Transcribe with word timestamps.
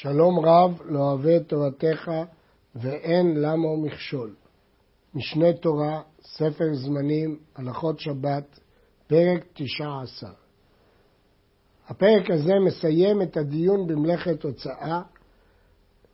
שלום 0.00 0.38
רב 0.46 0.80
לא 0.84 0.98
אוהב 0.98 1.26
את 1.26 1.48
תורתך 1.48 2.10
ואין 2.74 3.40
למה 3.40 3.76
מכשול. 3.84 4.34
משנה 5.14 5.52
תורה, 5.52 6.02
ספר 6.22 6.74
זמנים, 6.74 7.38
הלכות 7.56 8.00
שבת, 8.00 8.60
פרק 9.06 9.44
תשע 9.52 10.00
עשר. 10.02 10.32
הפרק 11.88 12.30
הזה 12.30 12.52
מסיים 12.66 13.22
את 13.22 13.36
הדיון 13.36 13.86
במלאכת 13.86 14.42
הוצאה, 14.42 15.02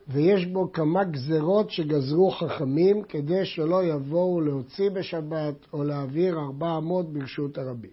ויש 0.07 0.45
בו 0.45 0.71
כמה 0.71 1.03
גזרות 1.03 1.71
שגזרו 1.71 2.31
חכמים 2.31 3.03
כדי 3.03 3.45
שלא 3.45 3.83
יבואו 3.83 4.41
להוציא 4.41 4.89
בשבת 4.89 5.55
או 5.73 5.83
להעביר 5.83 6.39
ארבע 6.39 6.77
אמות 6.77 7.13
ברשות 7.13 7.57
הרבים. 7.57 7.91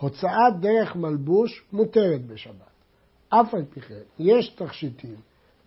הוצאת 0.00 0.60
דרך 0.60 0.96
מלבוש 0.96 1.64
מותרת 1.72 2.26
בשבת. 2.26 2.71
אף 3.40 3.54
על 3.54 3.64
פי 3.64 3.80
כן, 3.80 4.02
יש 4.18 4.48
תכשיטים 4.48 5.16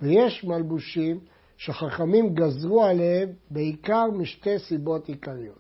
ויש 0.02 0.44
מלבושים 0.44 1.20
שחכמים 1.58 2.34
גזרו 2.34 2.84
עליהם 2.84 3.30
בעיקר 3.52 4.06
משתי 4.14 4.60
סיבות 4.60 5.08
עיקריות. 5.08 5.60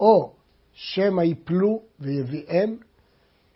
או 0.00 0.32
שמא 0.72 1.22
יפלו 1.22 1.82
ויביאם, 2.00 2.76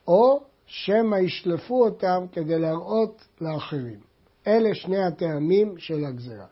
או 0.08 0.40
שמא 0.66 1.16
ישלפו 1.16 1.84
אותם 1.84 2.24
כדי 2.32 2.58
להראות 2.58 3.24
לאחרים. 3.40 4.00
אלה 4.46 4.74
שני 4.74 5.04
הטעמים 5.04 5.78
של 5.78 6.04
הגזרה. 6.04 6.46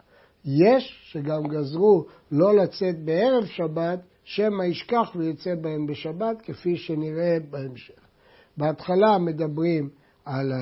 יש 0.44 1.00
שגם 1.10 1.42
גזרו 1.48 2.04
לא 2.32 2.56
לצאת 2.56 3.04
בערב 3.04 3.46
שבת, 3.46 4.00
שמא 4.24 4.62
ישכח 4.62 5.12
ויצא 5.16 5.54
בהם 5.54 5.86
בשבת, 5.86 6.42
כפי 6.42 6.76
שנראה 6.76 7.36
בהמשך. 7.50 7.94
בהתחלה 8.56 9.18
מדברים 9.18 9.88
על 10.24 10.52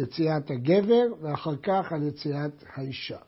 יציאת 0.00 0.50
הגבר, 0.50 1.04
ואחר 1.20 1.56
כך 1.56 1.92
על 1.92 2.02
יציאת 2.02 2.64
האישה. 2.74 3.18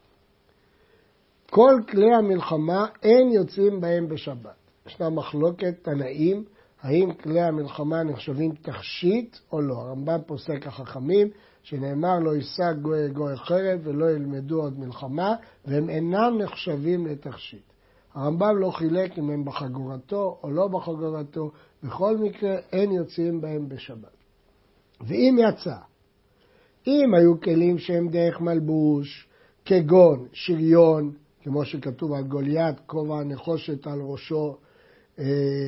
כל 1.51 1.81
כלי 1.91 2.15
המלחמה 2.15 2.87
אין 3.03 3.29
יוצאים 3.33 3.81
בהם 3.81 4.09
בשבת. 4.09 4.57
ישנה 4.87 5.11
מחלוקת 5.11 5.75
תנאים, 5.83 6.45
האם 6.83 7.13
כלי 7.13 7.41
המלחמה 7.41 8.03
נחשבים 8.03 8.53
תכשיט 8.63 9.37
או 9.53 9.61
לא. 9.61 9.75
הרמב"ם 9.75 10.19
פוסק 10.27 10.67
החכמים, 10.67 11.29
שנאמר 11.63 12.19
לא 12.19 12.35
יישא 12.37 12.73
גוי 12.73 13.09
גוי 13.09 13.37
חרב 13.37 13.81
ולא 13.83 14.11
ילמדו 14.11 14.63
עוד 14.63 14.79
מלחמה, 14.79 15.35
והם 15.65 15.91
אינם 15.91 16.39
נחשבים 16.39 17.07
לתכשיט. 17.07 17.63
הרמב"ם 18.15 18.59
לא 18.59 18.71
חילק 18.71 19.19
אם 19.19 19.31
הם 19.31 19.45
בחגורתו 19.45 20.39
או 20.43 20.51
לא 20.51 20.69
בחגורתו, 20.69 21.51
בכל 21.83 22.17
מקרה 22.17 22.57
אין 22.73 22.93
יוצאים 22.93 23.41
בהם 23.41 23.69
בשבת. 23.69 24.17
ואם 25.01 25.39
יצא 25.41 25.77
אם 26.87 27.15
היו 27.15 27.41
כלים 27.41 27.79
שהם 27.79 28.09
דרך 28.09 28.41
מלבוש, 28.41 29.29
כגון 29.65 30.27
שריון, 30.33 31.13
כמו 31.43 31.65
שכתוב 31.65 32.13
על 32.13 32.23
גוליית, 32.25 32.77
כובע 32.87 33.25
נחושת 33.25 33.87
על 33.87 34.01
ראשו, 34.01 34.57
אה, 35.19 35.25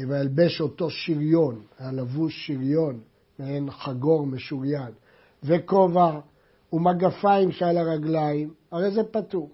וילבש 0.09 0.61
אותו 0.61 0.91
שריון, 0.91 1.61
הלבוש 1.79 2.47
שריון, 2.47 3.01
מעין 3.39 3.71
חגור 3.71 4.27
משוריין, 4.27 4.93
וכובע 5.43 6.21
ומגפיים 6.73 7.53
שעל 7.53 7.79
הרגליים, 7.79 8.51
הרי 8.73 8.91
זה 8.91 9.05
פטור. 9.05 9.51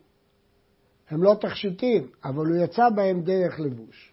הם 1.10 1.22
לא 1.22 1.34
תכשיטים, 1.40 2.06
אבל 2.24 2.46
הוא 2.46 2.56
יצא 2.56 2.88
בהם 2.94 3.22
דרך 3.22 3.60
לבוש. 3.60 4.12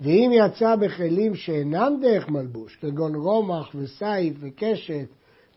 ואם 0.00 0.30
יצא 0.34 0.76
בכלים 0.76 1.34
שאינם 1.34 1.98
דרך 2.02 2.28
מלבוש, 2.28 2.76
כגון 2.76 3.14
רומח 3.14 3.74
וסייף 3.74 4.36
וקשת, 4.40 5.06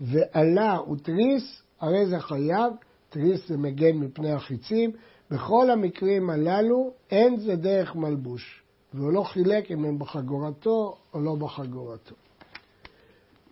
ועלה 0.01 0.79
ותריס, 0.91 1.61
הרי 1.79 2.05
זה 2.05 2.19
חייב, 2.19 2.73
תריס 3.09 3.47
זה 3.47 3.57
מגן 3.57 3.97
מפני 3.97 4.31
החיצים. 4.31 4.91
בכל 5.31 5.69
המקרים 5.69 6.29
הללו 6.29 6.91
אין 7.11 7.39
זה 7.39 7.55
דרך 7.55 7.95
מלבוש, 7.95 8.61
והוא 8.93 9.11
לא 9.11 9.23
חילק 9.23 9.71
אם 9.71 9.85
הם 9.85 9.99
בחגורתו 9.99 10.97
או 11.13 11.21
לא 11.21 11.35
בחגורתו. 11.35 12.15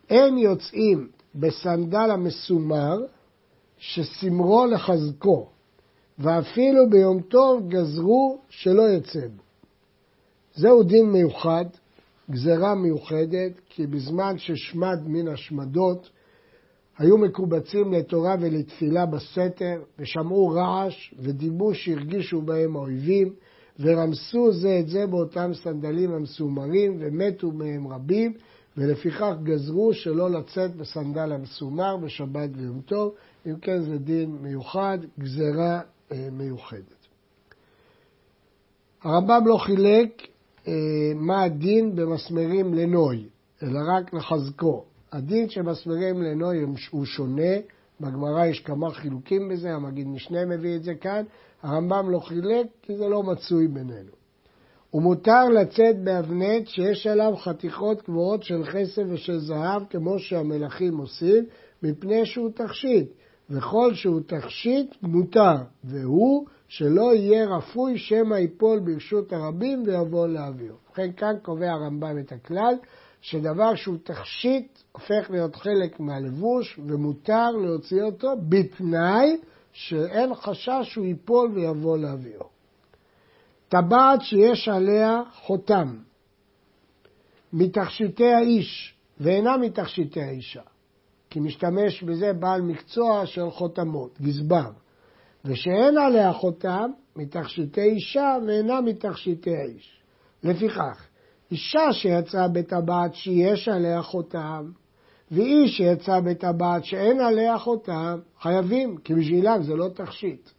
אין 0.09 0.37
יוצאים 0.37 1.07
בסנדל 1.35 2.11
המסומר 2.11 2.97
שסמרו 3.77 4.65
לחזקו, 4.65 5.49
ואפילו 6.19 6.89
ביום 6.89 7.21
טוב 7.21 7.69
גזרו 7.69 8.41
שלא 8.49 8.89
יצא 8.89 9.27
בו. 9.27 9.43
זהו 10.55 10.83
דין 10.83 11.11
מיוחד, 11.11 11.65
גזרה 12.31 12.75
מיוחדת, 12.75 13.51
כי 13.69 13.87
בזמן 13.87 14.37
ששמד 14.37 14.99
מן 15.05 15.27
השמדות, 15.27 16.09
היו 16.97 17.17
מקובצים 17.17 17.93
לתורה 17.93 18.35
ולתפילה 18.41 19.05
בסתר, 19.05 19.81
ושמעו 19.99 20.47
רעש, 20.49 21.13
ודיברו 21.19 21.73
שהרגישו 21.73 22.41
בהם 22.41 22.75
האויבים, 22.75 23.33
ורמסו 23.79 24.51
זה 24.51 24.77
את 24.79 24.87
זה 24.87 25.07
באותם 25.07 25.51
סנדלים 25.53 26.11
המסומרים, 26.11 26.97
ומתו 26.99 27.51
מהם 27.51 27.87
רבים, 27.87 28.33
ולפיכך 28.77 29.33
גזרו 29.43 29.93
שלא 29.93 30.29
לצאת 30.29 30.75
בסנדל 30.75 31.31
המסומר 31.31 31.97
בשבת 31.97 32.49
ויום 32.57 32.81
טוב, 32.81 33.13
אם 33.47 33.55
כן 33.55 33.81
זה 33.81 33.97
דין 33.97 34.37
מיוחד, 34.41 34.97
גזרה 35.19 35.81
אה, 36.11 36.27
מיוחדת. 36.31 37.07
הרמב"ם 39.03 39.47
לא 39.47 39.57
חילק 39.57 40.21
אה, 40.67 40.73
מה 41.15 41.43
הדין 41.43 41.95
במסמרים 41.95 42.73
לנוי, 42.73 43.25
אלא 43.63 43.79
רק 43.95 44.13
לחזקו. 44.13 44.85
הדין 45.11 45.49
שמסבירים 45.49 46.21
לעינוי 46.21 46.65
הוא 46.91 47.05
שונה, 47.05 47.53
בגמרא 48.01 48.45
יש 48.45 48.59
כמה 48.59 48.91
חילוקים 48.91 49.49
בזה, 49.49 49.73
המגיד 49.73 50.07
משנה 50.07 50.45
מביא 50.45 50.75
את 50.75 50.83
זה 50.83 50.95
כאן, 50.95 51.23
הרמב"ם 51.61 52.09
לא 52.09 52.19
חילק 52.19 52.67
כי 52.81 52.95
זה 52.95 53.07
לא 53.07 53.23
מצוי 53.23 53.67
בינינו. 53.67 54.11
ומותר 54.93 55.49
לצאת 55.49 56.03
באבנט 56.03 56.67
שיש 56.67 57.07
עליו 57.07 57.35
חתיכות 57.35 58.01
קבועות 58.01 58.43
של 58.43 58.63
חסד 58.63 59.11
ושל 59.11 59.39
זהב, 59.39 59.81
כמו 59.89 60.19
שהמלכים 60.19 60.97
עושים, 60.97 61.45
מפני 61.83 62.25
שהוא 62.25 62.49
תכשיט. 62.49 63.07
וכל 63.49 63.93
שהוא 63.93 64.21
תכשיט 64.25 64.95
מותר, 65.01 65.55
והוא 65.83 66.45
שלא 66.67 67.15
יהיה 67.15 67.45
רפוי 67.45 67.97
שמא 67.97 68.35
ייפול 68.35 68.79
ברשות 68.79 69.33
הרבים 69.33 69.83
ויבוא 69.85 70.27
לאוויר. 70.27 70.75
ובכן 70.89 71.11
כאן 71.11 71.35
קובע 71.41 71.71
הרמב"ם 71.71 72.19
את 72.19 72.31
הכלל 72.31 72.73
שדבר 73.25 73.75
שהוא 73.75 73.97
תכשיט 74.03 74.79
הופך 74.91 75.29
להיות 75.29 75.55
חלק 75.55 75.99
מהלבוש 75.99 76.79
ומותר 76.85 77.51
להוציא 77.51 78.03
אותו 78.03 78.27
בתנאי 78.49 79.37
שאין 79.71 80.35
חשש 80.35 80.81
שהוא 80.83 81.05
ייפול 81.05 81.51
ויבוא 81.53 81.97
לאווירו. 81.97 82.49
טבעת 83.69 84.21
שיש 84.21 84.69
עליה 84.69 85.21
חותם 85.33 85.97
מתכשיטי 87.53 88.33
האיש 88.33 88.95
ואינה 89.19 89.57
מתכשיטי 89.57 90.21
האישה, 90.21 90.63
כי 91.29 91.39
משתמש 91.39 92.03
בזה 92.03 92.33
בעל 92.33 92.61
מקצוע 92.61 93.25
של 93.25 93.49
חותמות, 93.49 94.21
גזבר, 94.21 94.71
ושאין 95.45 95.97
עליה 95.97 96.33
חותם 96.33 96.91
מתכשיטי 97.15 97.81
אישה 97.81 98.37
ואינה 98.47 98.81
מתכשיטי 98.81 99.55
האיש. 99.55 100.01
לפיכך, 100.43 101.07
אישה 101.51 101.93
שיצאה 101.93 102.47
בטבעת 102.47 103.15
שיש 103.15 103.69
עליה 103.69 104.01
חותם, 104.01 104.71
ואיש 105.31 105.77
שיצא 105.77 106.19
בטבעת 106.19 106.85
שאין 106.85 107.21
עליה 107.21 107.57
חותם, 107.57 108.19
חייבים, 108.41 108.97
כי 108.97 109.13
בשבילם 109.13 109.63
זה 109.63 109.75
לא 109.75 109.87
תכשיט. 109.93 110.49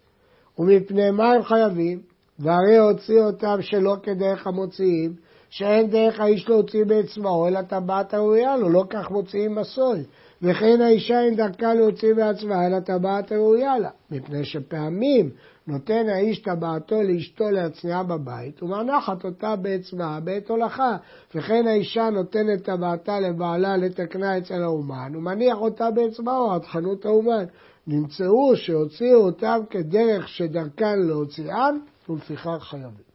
ומפני 0.58 1.10
מה 1.10 1.32
הם 1.32 1.42
חייבים? 1.42 2.00
והרי 2.38 2.76
הוציא 2.76 3.20
אותם 3.20 3.62
שלא 3.62 3.96
כדרך 4.02 4.46
המוציאים, 4.46 5.14
שאין 5.50 5.91
דרך 5.91 6.20
האיש 6.20 6.48
להוציא 6.48 6.84
באצבעו, 6.84 7.48
אלא 7.48 7.62
טבעת 7.62 8.14
הראויה 8.14 8.56
לו, 8.56 8.69
לא 8.69 8.84
כך 8.91 9.10
מוציאים 9.10 9.54
מסוי. 9.54 10.04
וכן 10.46 10.80
האישה 10.80 11.20
אין 11.20 11.36
דרכה 11.36 11.74
להוציא 11.74 12.14
בעצמה, 12.14 12.66
אלא 12.66 12.80
טבעת 12.80 13.32
הראויה 13.32 13.78
לה. 13.78 13.90
מפני 14.10 14.44
שפעמים 14.44 15.31
נותן 15.66 16.08
האיש 16.08 16.38
טבעתו 16.38 17.02
לאשתו 17.02 17.50
להצניעה 17.50 18.02
בבית, 18.02 18.62
ומנחת 18.62 19.25
אותה 19.25 19.56
באצבעה 19.56 20.20
בעת 20.20 20.48
הולכה. 20.48 20.96
וכן 21.34 21.66
האישה 21.66 22.10
נותנת 22.10 22.62
טבעתה 22.64 23.20
לבעלה 23.20 23.76
לתקנה 23.76 24.38
אצל 24.38 24.62
האומן, 24.62 25.12
ומניח 25.16 25.58
אותה 25.58 25.90
באצבעו 25.90 26.52
עד 26.52 26.64
חנות 26.64 27.04
האומן. 27.04 27.44
נמצאו 27.87 28.56
שהוציאו 28.56 29.19
אותם 29.19 29.60
כדרך 29.70 30.28
שדרכן 30.28 30.99
להוציאם, 30.99 31.78
ולפיכך 32.08 32.58
חייבים. 32.60 33.06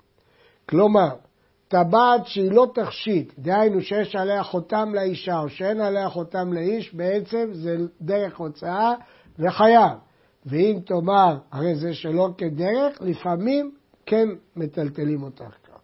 כלומר, 0.70 1.10
טבעת 1.72 2.26
שהיא 2.26 2.52
לא 2.52 2.68
תכשיט, 2.74 3.34
דהיינו 3.40 3.82
שיש 3.82 4.16
עליה 4.16 4.44
חותם 4.44 4.94
לאישה 4.96 5.40
או 5.40 5.50
שאין 5.50 5.82
עליה 5.82 6.10
חותם 6.10 6.54
לאיש, 6.54 6.94
בעצם 6.94 7.50
זה 7.52 7.78
דרך 8.02 8.38
הוצאה 8.38 8.94
וחייב. 9.40 9.92
ואם 10.46 10.80
תאמר, 10.86 11.38
הרי 11.52 11.76
זה 11.76 11.94
שלא 11.94 12.30
כדרך, 12.38 13.02
לפעמים 13.02 13.72
כן 14.06 14.28
מטלטלים 14.56 15.24
אותך 15.24 15.44
כך. 15.64 15.80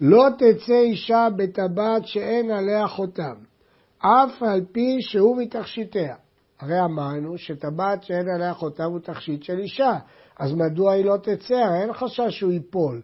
לא 0.00 0.24
תצא 0.38 0.78
אישה 0.80 1.28
בטבעת 1.36 2.06
שאין 2.06 2.50
עליה 2.50 2.86
חותם, 2.86 3.34
אף 3.98 4.42
על 4.42 4.60
פי 4.72 4.96
שהוא 5.00 5.36
מתכשיטיה. 5.36 6.14
הרי 6.60 6.80
אמרנו 6.80 7.38
שטבעת 7.38 8.02
שאין 8.02 8.28
עליה 8.28 8.54
חותם 8.54 8.84
הוא 8.84 9.00
תכשיט 9.00 9.42
של 9.42 9.58
אישה, 9.58 9.98
אז 10.38 10.52
מדוע 10.52 10.92
היא 10.92 11.04
לא 11.04 11.16
תצא? 11.16 11.54
הרי 11.54 11.82
אין 11.82 11.92
חשש 11.92 12.38
שהוא 12.38 12.52
ייפול. 12.52 13.00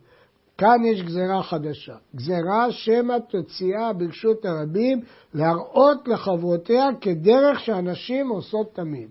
כאן 0.59 0.85
יש 0.85 1.03
גזרה 1.03 1.43
חדשה. 1.43 1.97
גזרה 2.17 2.67
שמא 2.71 3.19
תוציאה 3.29 3.93
ברשות 3.93 4.45
הרבים 4.45 5.01
להראות 5.35 6.09
לחברותיה 6.09 6.89
כדרך 7.01 7.61
שאנשים 7.61 8.29
עושות 8.29 8.75
תמיד. 8.75 9.09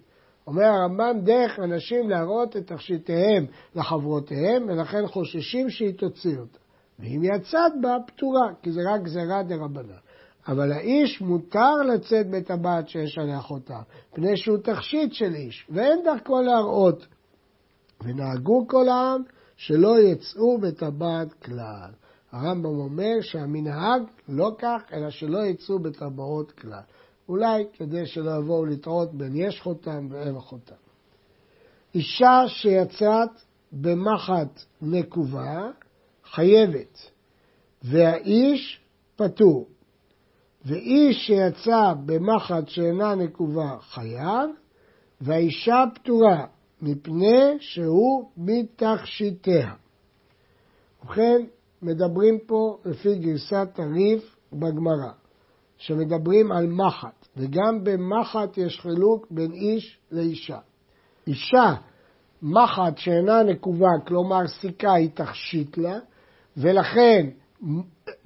אומר 0.48 0.64
הרמב"ם, 0.64 1.20
דרך 1.24 1.60
אנשים 1.60 2.10
להראות 2.10 2.58
את 2.58 2.68
תכשיטיהם 2.68 3.46
לחברותיהם, 3.76 4.64
ולכן 4.68 5.08
חוששים 5.08 5.70
שהיא 5.70 5.94
תוציא 5.94 6.38
אותה. 6.38 6.58
ואם 7.00 7.22
יצאת 7.24 7.72
בה, 7.82 7.98
פטורה, 8.08 8.50
כי 8.62 8.72
זה 8.72 8.82
רק 8.94 9.02
גזירה 9.02 9.44
דה 9.44 9.56
רבנן. 9.56 10.04
אבל 10.48 10.72
האיש 10.72 11.22
מותר 11.22 11.76
לצאת 11.94 12.30
בטבעת 12.30 12.90
שיש 12.90 13.18
עליה 13.18 13.40
חותם, 13.40 13.82
פני 14.14 14.38
שהוא 14.38 14.58
תכשיט 14.58 15.14
של 15.14 15.36
איש, 15.36 15.68
ואין 15.70 16.04
דרכו 16.04 16.42
להראות. 16.42 17.08
ונהגו 18.04 18.68
כל 18.68 18.90
העם 18.90 19.22
שלא 19.56 20.00
יצאו 20.00 20.58
בטבעת 20.58 21.34
כלל. 21.34 21.92
הרמב"ם 22.32 22.66
אומר 22.66 23.22
שהמנהג 23.22 24.02
לא 24.30 24.52
כך, 24.58 24.82
אלא 24.94 25.10
שלא 25.10 25.46
יצאו 25.46 25.80
בטבעות 25.80 26.52
כלל. 26.52 26.82
אולי 27.30 27.64
כדי 27.74 28.06
שלא 28.06 28.32
יבואו 28.40 28.66
לטעות 28.66 29.14
בין 29.14 29.36
יש 29.36 29.62
חותם 29.62 30.08
ואין 30.10 30.40
חותם. 30.40 30.76
אישה 31.96 32.44
שיצאת 32.48 33.30
במחט 33.72 34.62
נקובה 34.82 35.70
חייבת, 36.26 37.10
והאיש 37.84 38.80
פטור. 39.16 39.68
ואיש 40.66 41.28
שיצא 41.28 41.94
במחט 42.06 42.68
שאינה 42.68 43.16
נקובה 43.16 43.78
חייב, 43.82 44.50
והאישה 45.22 45.84
פטורה, 45.96 46.46
מפני 46.84 47.58
שהוא 47.60 48.30
מתכשיטיה. 48.38 49.74
ובכן, 51.04 51.42
מדברים 51.82 52.40
פה 52.48 52.78
לפי 52.86 53.16
גרסת 53.16 53.68
הריף 53.78 54.36
בגמרא, 54.54 55.12
שמדברים 55.78 56.52
על 56.52 56.68
מחט, 56.68 57.28
וגם 57.38 57.84
במחט 57.84 58.58
יש 58.58 58.80
חילוק 58.80 59.28
בין 59.32 59.52
איש 59.52 60.00
לאישה. 60.12 60.58
אישה, 61.28 61.74
מחט 62.42 62.98
שאינה 62.98 63.44
נקובה, 63.44 63.92
כלומר 64.08 64.48
סיכה, 64.48 64.94
היא 64.94 65.10
תכשיט 65.14 65.78
לה, 65.78 66.00
ולכן 66.58 67.30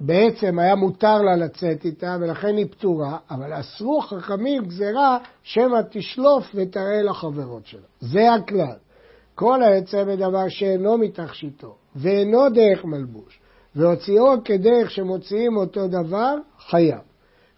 בעצם 0.00 0.58
היה 0.58 0.74
מותר 0.74 1.22
לה 1.22 1.36
לצאת 1.36 1.84
איתה, 1.84 2.16
ולכן 2.20 2.56
היא 2.56 2.66
פטורה, 2.70 3.16
אבל 3.30 3.60
אסרו 3.60 4.00
חכמים 4.00 4.64
גזירה 4.64 5.18
שמא 5.42 5.80
תשלוף 5.90 6.44
ותראה 6.54 7.02
לחברות 7.02 7.66
שלה. 7.66 7.86
זה 8.00 8.34
הכלל. 8.34 8.76
כל 9.34 9.62
היצא 9.62 10.04
בדבר 10.04 10.48
שאינו 10.48 10.98
מתכשיטו, 10.98 11.74
ואינו 11.96 12.48
דרך 12.50 12.84
מלבוש, 12.84 13.40
והוציאו 13.76 14.44
כדרך 14.44 14.90
שמוציאים 14.90 15.56
אותו 15.56 15.88
דבר, 15.88 16.34
חייב. 16.70 17.00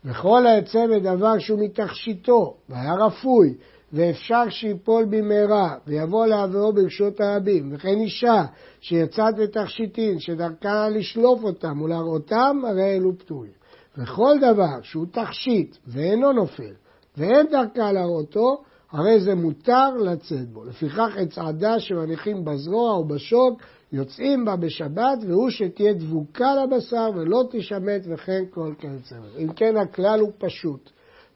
וכל 0.05 0.47
היצא 0.47 0.87
בדבר 0.87 1.39
שהוא 1.39 1.61
מתכשיטו, 1.65 2.57
והיה 2.69 2.95
רפוי, 2.95 3.55
ואפשר 3.93 4.49
שיפול 4.49 5.05
במהרה, 5.05 5.75
ויבוא 5.87 6.27
לעבירו 6.27 6.73
ברשות 6.73 7.21
הרבים, 7.21 7.73
וכן 7.73 8.01
אישה 8.01 8.45
שיצאת 8.81 9.35
בתכשיטין, 9.37 10.21
שדרכה 10.21 10.89
לשלוף 10.89 11.45
אותם 11.45 11.83
ולהראותם, 11.83 12.57
הרי 12.69 12.97
אלו 12.97 13.19
פטורים. 13.19 13.53
וכל 13.99 14.37
דבר 14.41 14.83
שהוא 14.83 15.07
תכשיט 15.13 15.77
ואינו 15.87 16.33
נופל, 16.33 16.73
ואין 17.17 17.47
דרכה 17.51 17.93
להראותו, 17.93 18.63
הרי 18.93 19.21
זה 19.21 19.35
מותר 19.35 19.91
לצאת 20.05 20.49
בו. 20.53 20.65
לפיכך 20.65 21.17
הצעדה 21.23 21.81
שמניחים 21.81 22.45
בזרוע 22.45 22.93
או 22.93 23.05
בשוק, 23.05 23.63
יוצאים 23.93 24.45
בה 24.45 24.57
בשבת, 24.57 25.19
והוא 25.29 25.51
שתהיה 25.51 25.93
דבוקה 25.93 26.55
לבשר 26.55 27.11
ולא 27.15 27.43
תשמט 27.51 28.03
וכן 28.15 28.43
כל 28.51 28.75
כיוצא. 28.79 29.17
אם 29.39 29.53
כן 29.53 29.77
הכלל 29.77 30.21
הוא 30.21 30.33
פשוט. 30.39 30.91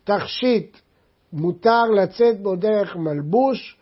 תכשיט 0.04 0.76
מותר 1.34 1.84
לצאת 1.84 2.42
בו 2.42 2.56
דרך 2.56 2.96
מלבוש 2.96 3.76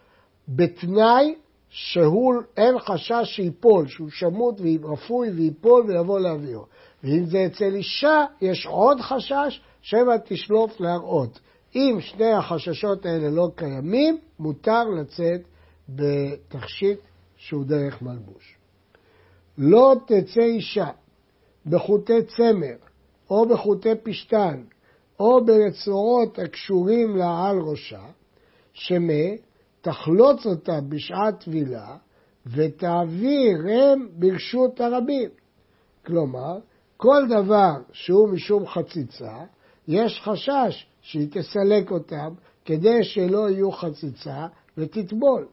בתנאי 0.49 1.35
שהוא, 1.69 2.35
אין 2.57 2.79
חשש 2.79 3.23
שיפול, 3.25 3.89
שהוא 3.89 4.11
שמוט 4.11 4.61
ורפוי 4.61 5.31
ויפול 5.31 5.85
ויבוא 5.87 6.21
להביאו. 6.21 6.65
ואם 7.05 7.25
זה 7.25 7.47
אצל 7.47 7.75
אישה, 7.75 8.25
יש 8.41 8.67
עוד 8.67 9.01
חשש 9.01 9.61
שמא 9.83 10.17
תשלוף 10.25 10.81
להראות. 10.81 11.41
אם 11.75 11.99
שני 12.01 12.33
החששות 12.33 13.07
האלה 13.07 13.31
לא 13.31 13.51
קיימים, 13.55 14.19
מותר 14.39 14.85
לצאת 14.85 15.41
בתכשיט 15.89 16.99
שהוא 17.37 17.65
דרך 17.65 18.03
מלבוש. 18.03 18.57
לא 19.59 19.95
תצא 20.07 20.43
אישה 20.43 20.89
בחוטי 21.67 22.23
צמר 22.23 22.77
או 23.31 23.49
בחוטי 23.49 23.95
פשתן 24.03 24.63
או 25.23 25.45
ברצועות 25.45 26.39
הקשורים 26.39 27.17
לה 27.17 27.49
על 27.49 27.59
ראשה, 27.59 28.05
שמה 28.73 29.25
תחלוץ 29.81 30.47
אותה 30.47 30.81
בשעת 30.89 31.45
טבילה 31.45 31.97
ותעבירם 32.47 34.07
ברשות 34.13 34.81
הרבים. 34.81 35.31
כלומר, 36.07 36.59
כל 36.97 37.23
דבר 37.29 37.73
שהוא 37.93 38.29
משום 38.29 38.67
חציצה, 38.67 39.35
יש 39.89 40.21
חשש 40.25 40.87
שהיא 41.03 41.29
תסלק 41.31 41.91
אותם 41.91 42.35
כדי 42.65 43.05
שלא 43.05 43.51
יהיו 43.51 43.73
חציצה 43.73 44.47
ותטבול. 44.79 45.47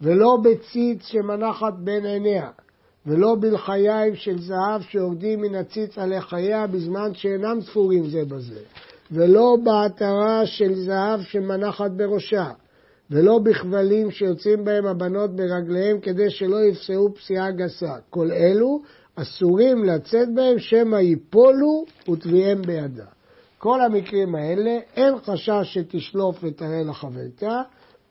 ולא 0.00 0.38
בציץ 0.44 1.06
שמנחת 1.06 1.74
בין 1.78 2.06
עיניה, 2.06 2.50
ולא 3.06 3.36
בלחיים 3.40 4.16
של 4.16 4.38
זהב 4.38 4.82
שיורדים 4.82 5.40
מן 5.40 5.54
הציץ 5.54 5.98
על 5.98 6.16
לחייה 6.16 6.66
בזמן 6.66 7.14
שאינם 7.14 7.60
תפורים 7.60 8.06
זה 8.06 8.24
בזה, 8.24 8.60
ולא 9.12 9.56
בעטרה 9.64 10.46
של 10.46 10.74
זהב 10.74 11.20
שמנחת 11.20 11.90
בראשה, 11.90 12.50
ולא 13.10 13.38
בכבלים 13.38 14.10
שיוצאים 14.10 14.64
בהם 14.64 14.86
הבנות 14.86 15.36
ברגליהם 15.36 16.00
כדי 16.00 16.30
שלא 16.30 16.64
יפסעו 16.64 17.14
פסיעה 17.14 17.50
גסה. 17.50 17.94
כל 18.10 18.32
אלו 18.32 18.82
אסורים 19.16 19.84
לצאת 19.84 20.34
בהם 20.34 20.58
שמא 20.58 20.96
ייפולו 20.96 21.84
ותביעם 22.10 22.62
בידה. 22.62 23.04
כל 23.58 23.80
המקרים 23.80 24.34
האלה, 24.34 24.78
אין 24.96 25.14
חשש 25.18 25.74
שתשלוף 25.74 26.36
ותראה 26.42 26.82
לחברתה, 26.82 27.62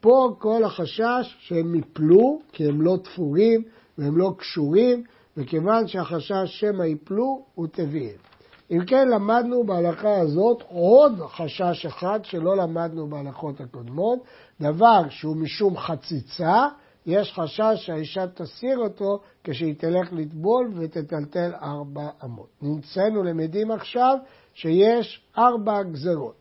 פה 0.02 0.36
כל 0.40 0.64
החשש 0.64 1.36
שהם 1.40 1.76
יפלו, 1.76 2.40
כי 2.52 2.68
הם 2.68 2.82
לא 2.82 2.98
תפורים 3.04 3.64
והם 3.98 4.18
לא 4.18 4.34
קשורים, 4.38 5.04
וכיוון 5.38 5.88
שהחשש 5.88 6.46
שמא 6.46 6.84
יפלו, 6.84 7.46
הוא 7.56 7.68
תביעם. 7.72 8.33
אם 8.74 8.86
כן, 8.86 9.08
למדנו 9.08 9.64
בהלכה 9.64 10.18
הזאת 10.22 10.64
עוד 10.68 11.20
חשש 11.28 11.86
אחד 11.86 12.20
שלא 12.24 12.58
למדנו 12.58 13.08
בהלכות 13.08 13.62
הקודמות, 13.62 14.20
דבר 14.62 15.10
שהוא 15.10 15.36
משום 15.36 15.78
חציצה, 15.78 16.68
יש 17.06 17.34
חשש 17.34 17.74
שהאישה 17.76 18.28
תסיר 18.28 18.78
אותו 18.78 19.20
כשהיא 19.44 19.76
תלך 19.78 20.14
לטבול 20.14 20.72
ותטלטל 20.76 21.52
ארבע 21.62 22.10
אמות. 22.24 22.50
נמצאנו 22.62 23.24
למדים 23.24 23.72
עכשיו 23.72 24.18
שיש 24.54 25.22
ארבע 25.38 25.84
גזרות. 25.84 26.36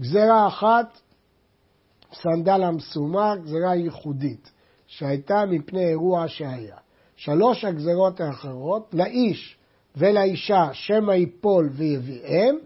גזרה 0.00 0.46
אחת, 0.46 1.00
סנדל 2.12 2.62
המסומר, 2.62 3.36
גזרה 3.36 3.74
ייחודית, 3.74 4.50
שהייתה 4.86 5.44
מפני 5.46 5.86
אירוע 5.88 6.24
שהיה. 6.28 6.76
שלוש 7.16 7.64
הגזרות 7.64 8.20
האחרות, 8.20 8.94
לאיש 8.94 9.58
ולאישה 9.96 10.68
שמא 10.72 11.12
ייפול 11.12 11.68
ויביאם, 11.72 12.56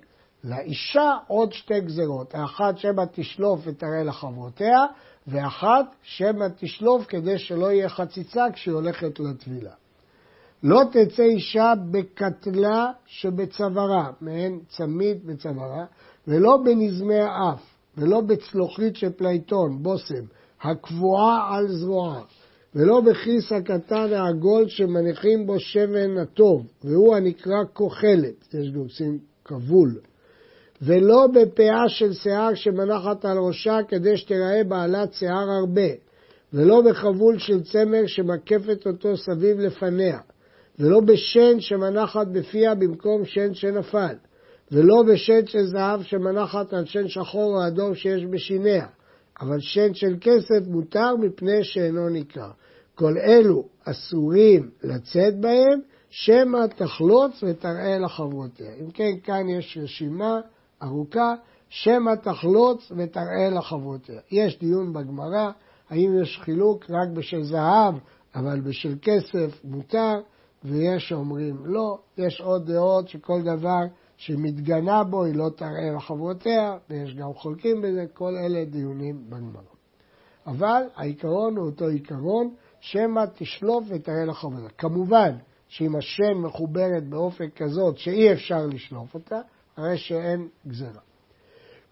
לאישה 0.45 1.13
עוד 1.27 1.53
שתי 1.53 1.81
גזרות, 1.81 2.35
האחת 2.35 2.79
שמא 2.79 3.03
תשלוף 3.13 3.61
ותראה 3.65 4.03
לחברותיה, 4.05 4.79
ואחת 5.27 5.87
שמא 6.03 6.47
תשלוף 6.59 7.07
כדי 7.07 7.39
שלא 7.39 7.73
יהיה 7.73 7.89
חציצה 7.89 8.45
כשהיא 8.53 8.75
הולכת 8.75 9.21
לטבילה. 9.21 9.73
לא 10.63 10.83
תצא 10.93 11.23
אישה 11.23 11.73
בקטלה 11.91 12.91
שבצווארה, 13.07 14.11
מעין 14.21 14.61
צמיד 14.69 15.27
בצווארה, 15.27 15.85
ולא 16.29 16.59
בנזמי 16.65 17.21
האף, 17.21 17.63
ולא 17.97 18.21
בצלוחית 18.21 18.97
של 18.97 19.13
פלייטון, 19.13 19.83
בושם, 19.83 20.25
הקבועה 20.63 21.57
על 21.57 21.69
זרועה, 21.69 22.23
ולא 22.79 23.01
בכיס 23.01 23.53
הקטן 23.53 24.13
העגול 24.13 24.69
שמניחים 24.69 25.47
בו 25.47 25.61
שמן 25.61 26.19
הטוב, 26.19 26.67
והוא 26.85 27.17
הנקרא 27.17 27.65
כוחלת, 27.73 28.55
יש 28.55 28.71
גורסים 28.71 29.19
כבול, 29.45 29.99
ולא 30.83 31.27
בפאה 31.35 31.89
של 31.89 32.13
שיער 32.13 32.55
שמנחת 32.55 33.25
על 33.25 33.39
ראשה 33.39 33.79
כדי 33.89 34.17
שתראה 34.17 34.65
בעלת 34.69 35.13
שיער 35.13 35.51
הרבה, 35.61 35.89
ולא 36.53 36.83
בכבול 36.91 37.39
של 37.39 37.63
צמר 37.63 38.07
שמקפת 38.07 38.87
אותו 38.87 39.17
סביב 39.17 39.59
לפניה, 39.61 40.19
ולא 40.79 41.01
בשן 41.01 41.61
שמנחת 41.61 42.27
בפיה 42.27 42.75
במקום 42.75 43.25
שן 43.25 43.55
שנפל, 43.55 44.15
ולא 44.73 45.03
בשן 45.03 45.47
של 45.47 45.67
זהב 45.67 46.03
שמנחת 46.03 46.73
על 46.73 46.85
שן 46.85 47.09
שחור 47.09 47.57
או 47.57 47.67
אדום 47.67 47.95
שיש 47.95 48.25
בשיניה, 48.25 48.87
אבל 49.41 49.61
שן 49.61 49.95
של 49.95 50.17
כסף 50.21 50.67
מותר 50.67 51.17
מפני 51.17 51.65
שאינו 51.65 52.09
ניכר. 52.09 52.51
כל 52.95 53.15
אלו 53.19 53.65
אסורים 53.85 54.71
לצאת 54.83 55.41
בהם, 55.41 55.81
שמא 56.11 56.67
תחלוץ 56.77 57.43
ותראה 57.43 57.99
לחברותיה. 57.99 58.71
אם 58.81 58.91
כן, 58.91 59.13
כאן 59.23 59.49
יש 59.49 59.79
רשימה 59.83 60.41
ארוכה, 60.83 61.35
שמא 61.69 62.15
תחלוץ 62.23 62.93
ותראה 62.97 63.51
לחברותיה. 63.51 64.21
יש 64.31 64.59
דיון 64.59 64.93
בגמרא, 64.93 65.51
האם 65.91 66.23
יש 66.23 66.41
חילוק 66.45 66.85
רק 66.91 67.09
בשל 67.15 67.43
זהב, 67.43 67.95
אבל 68.35 68.61
בשל 68.61 68.95
כסף 69.03 69.65
מותר, 69.65 70.21
ויש 70.65 71.09
שאומרים 71.09 71.57
לא. 71.65 71.99
יש 72.19 72.41
עוד 72.41 72.73
דעות 72.73 73.09
שכל 73.09 73.43
דבר 73.43 73.83
שמתגנה 74.19 75.05
בו 75.05 75.25
היא 75.25 75.35
לא 75.35 75.51
תראה 75.57 75.93
לחברותיה, 75.97 76.77
ויש 76.91 77.15
גם 77.15 77.35
חולקים 77.35 77.83
בזה, 77.83 78.07
כל 78.15 78.35
אלה 78.37 78.65
דיונים 78.65 79.31
בגמרא. 79.31 79.63
אבל 80.47 80.83
העיקרון 80.97 81.57
הוא 81.57 81.67
אותו 81.67 81.87
עיקרון, 81.87 82.55
שמא 82.81 83.25
תשלוף 83.35 83.85
ותראה 83.89 84.25
לחברותיה. 84.25 84.69
כמובן 84.69 85.37
שאם 85.69 85.97
השן 85.97 86.33
מחוברת 86.35 87.09
באופן 87.09 87.49
כזאת 87.57 87.99
שאי 87.99 88.33
אפשר 88.33 88.67
לשלוף 88.67 89.15
אותה, 89.15 89.41
הרי 89.77 89.99
שאין 89.99 90.49
גזרה. 90.69 91.01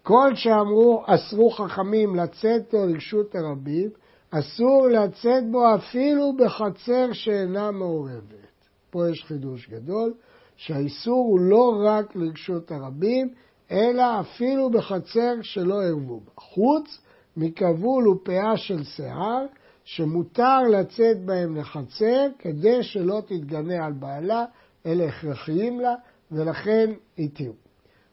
כל 0.03 0.35
שאמרו 0.35 1.03
אסרו 1.05 1.51
חכמים 1.51 2.15
לצאת 2.15 2.71
בו 2.71 2.85
לרשות 2.85 3.35
הרבים, 3.35 3.89
אסור 4.31 4.87
לצאת 4.87 5.51
בו 5.51 5.75
אפילו 5.75 6.33
בחצר 6.37 7.13
שאינה 7.13 7.71
מעורבת. 7.71 8.47
פה 8.89 9.09
יש 9.09 9.23
חידוש 9.23 9.69
גדול, 9.69 10.13
שהאיסור 10.57 11.25
הוא 11.25 11.39
לא 11.39 11.81
רק 11.85 12.15
לרשות 12.15 12.71
הרבים, 12.71 13.29
אלא 13.71 14.19
אפילו 14.19 14.69
בחצר 14.69 15.33
שלא 15.41 15.83
ערבו 15.83 16.19
בה. 16.19 16.31
חוץ 16.37 16.99
מכבול 17.37 18.07
ופאה 18.07 18.57
של 18.57 18.83
שיער, 18.83 19.45
שמותר 19.83 20.61
לצאת 20.71 21.25
בהם 21.25 21.55
לחצר 21.55 22.27
כדי 22.39 22.83
שלא 22.83 23.21
תתגנה 23.27 23.85
על 23.85 23.93
בעלה, 23.93 24.45
אלה 24.85 25.05
הכרחיים 25.05 25.79
לה, 25.79 25.95
ולכן 26.31 26.91
התירו. 27.17 27.53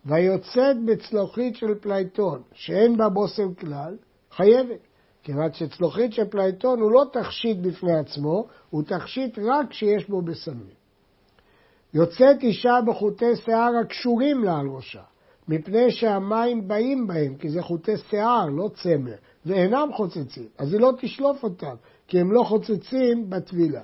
והיוצאת 0.04 0.84
בצלוחית 0.84 1.56
של 1.56 1.74
פלייטון, 1.80 2.42
שאין 2.52 2.96
בה 2.96 3.08
בושם 3.08 3.54
כלל, 3.54 3.96
חייבת. 4.30 4.80
כיוון 5.22 5.52
שצלוחית 5.52 6.12
של 6.12 6.24
פלייטון 6.24 6.80
הוא 6.80 6.90
לא 6.90 7.04
תכשיט 7.12 7.58
בפני 7.58 7.98
עצמו, 7.98 8.46
הוא 8.70 8.82
תכשיט 8.82 9.38
רק 9.38 9.70
כשיש 9.70 10.08
בו 10.08 10.22
בשמים. 10.22 10.83
יוצאת 11.94 12.42
אישה 12.42 12.78
בחוטי 12.86 13.36
שיער 13.36 13.72
הקשורים 13.80 14.44
לה 14.44 14.58
על 14.58 14.66
ראשה, 14.66 15.02
מפני 15.48 15.90
שהמים 15.90 16.68
באים 16.68 17.06
בהם, 17.06 17.34
כי 17.34 17.48
זה 17.48 17.62
חוטי 17.62 17.96
שיער, 18.10 18.46
לא 18.46 18.70
צמר, 18.74 19.14
ואינם 19.46 19.88
חוצצים, 19.92 20.48
אז 20.58 20.72
היא 20.72 20.80
לא 20.80 20.92
תשלוף 21.00 21.42
אותם, 21.42 21.74
כי 22.08 22.20
הם 22.20 22.32
לא 22.32 22.42
חוצצים 22.42 23.30
בטבילה. 23.30 23.82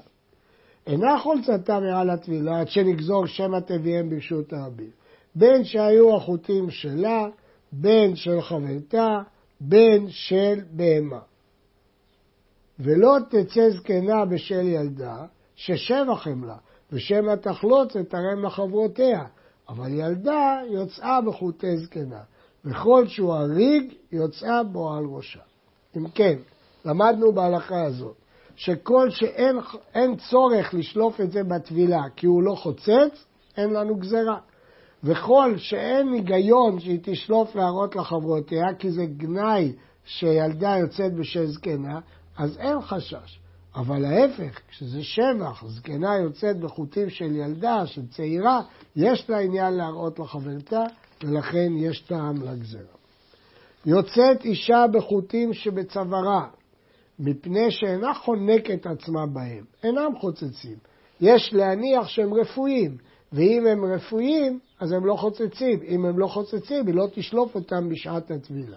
אין 0.87 1.19
הוא 1.19 1.40
חוצץ 1.40 1.81
מעל 1.81 2.11
הטבילה 2.11 2.61
עד 2.61 2.69
שנגזור 2.69 3.27
שמא 3.27 3.59
תביאם 3.59 4.11
ברשות 4.11 4.53
הרבים. 4.53 4.91
בין 5.35 5.65
שהיו 5.65 6.17
החוטים 6.17 6.71
שלה, 6.71 7.27
בין 7.73 8.17
של 8.17 8.41
חברתה, 8.41 9.19
בין 9.61 10.07
של 10.09 10.61
בהמה. 10.71 11.21
ולא 12.81 13.17
תצא 13.29 13.71
זקנה 13.71 14.25
בשל 14.25 14.67
ילדה, 14.67 15.25
ששבח 15.57 16.27
הם 16.27 16.45
לה, 16.45 16.57
ושמא 16.93 17.35
תחלוץ 17.35 17.97
את 17.97 18.15
הרם 18.15 18.45
לחברותיה, 18.45 19.25
אבל 19.69 19.93
ילדה 19.93 20.59
יוצאה 20.71 21.21
בחוטי 21.21 21.77
זקנה, 21.77 22.21
וכל 22.65 23.07
שהוא 23.09 23.35
הריג 23.35 23.95
יוצאה 24.13 24.63
בו 24.63 24.93
על 24.93 25.05
ראשה. 25.05 25.41
אם 25.97 26.09
כן, 26.09 26.37
למדנו 26.85 27.33
בהלכה 27.33 27.83
הזאת, 27.83 28.17
שכל 28.57 29.11
שאין 29.11 30.17
צורך 30.31 30.75
לשלוף 30.75 31.21
את 31.21 31.33
זה 31.33 31.45
בטבילה 31.45 32.03
כי 32.17 32.27
הוא 32.27 32.43
לא 32.43 32.55
חוצץ, 32.55 33.25
אין 33.57 33.71
לנו 33.71 33.97
גזרה. 33.97 34.39
וכל 35.05 35.55
שאין 35.57 36.13
היגיון 36.13 36.81
שהיא 36.81 36.99
תשלוף 37.03 37.57
להראות 37.57 37.97
לחברותיה, 37.97 38.75
כי 38.79 38.91
זה 38.91 39.07
גנאי 39.07 39.73
שילדה 40.05 40.77
יוצאת 40.77 41.15
בשל 41.15 41.47
זקנה, 41.47 42.01
אז 42.39 42.59
אין 42.59 42.81
חשש. 42.81 43.41
אבל 43.75 44.05
ההפך, 44.05 44.61
כשזה 44.69 45.03
שבח, 45.03 45.65
זקנה 45.67 46.17
יוצאת 46.17 46.61
בחוטים 46.61 47.11
של 47.11 47.37
ילדה, 47.37 47.87
של 47.87 48.07
צעירה, 48.07 48.61
יש 48.97 49.31
לה 49.31 49.39
עניין 49.39 49.75
להראות 49.75 50.19
לחברתה, 50.19 50.85
ולכן 51.25 51.73
יש 51.77 52.01
טעם 52.01 52.43
לגזרה. 52.43 53.01
יוצאת 53.87 54.45
אישה 54.45 54.85
בחוטים 54.93 55.53
שבצווארה, 55.53 56.49
מפני 57.19 57.71
שאינה 57.71 58.15
חונקת 58.15 58.87
עצמה 58.87 59.27
בהם, 59.27 59.65
אינם 59.85 60.13
חוצצים. 60.21 60.77
יש 61.21 61.51
להניח 61.53 62.09
שהם 62.09 62.35
רפואיים, 62.35 62.97
ואם 63.33 63.67
הם 63.67 63.85
רפואיים, 63.85 64.59
אז 64.81 64.93
הם 64.93 65.07
לא 65.07 65.15
חוצצים. 65.15 65.81
אם 65.89 66.05
הם 66.05 66.19
לא 66.19 66.27
חוצצים, 66.27 66.87
היא 66.87 66.95
לא 66.95 67.07
תשלוף 67.15 67.55
אותם 67.55 67.89
בשעת 67.89 68.31
הטבילה. 68.31 68.77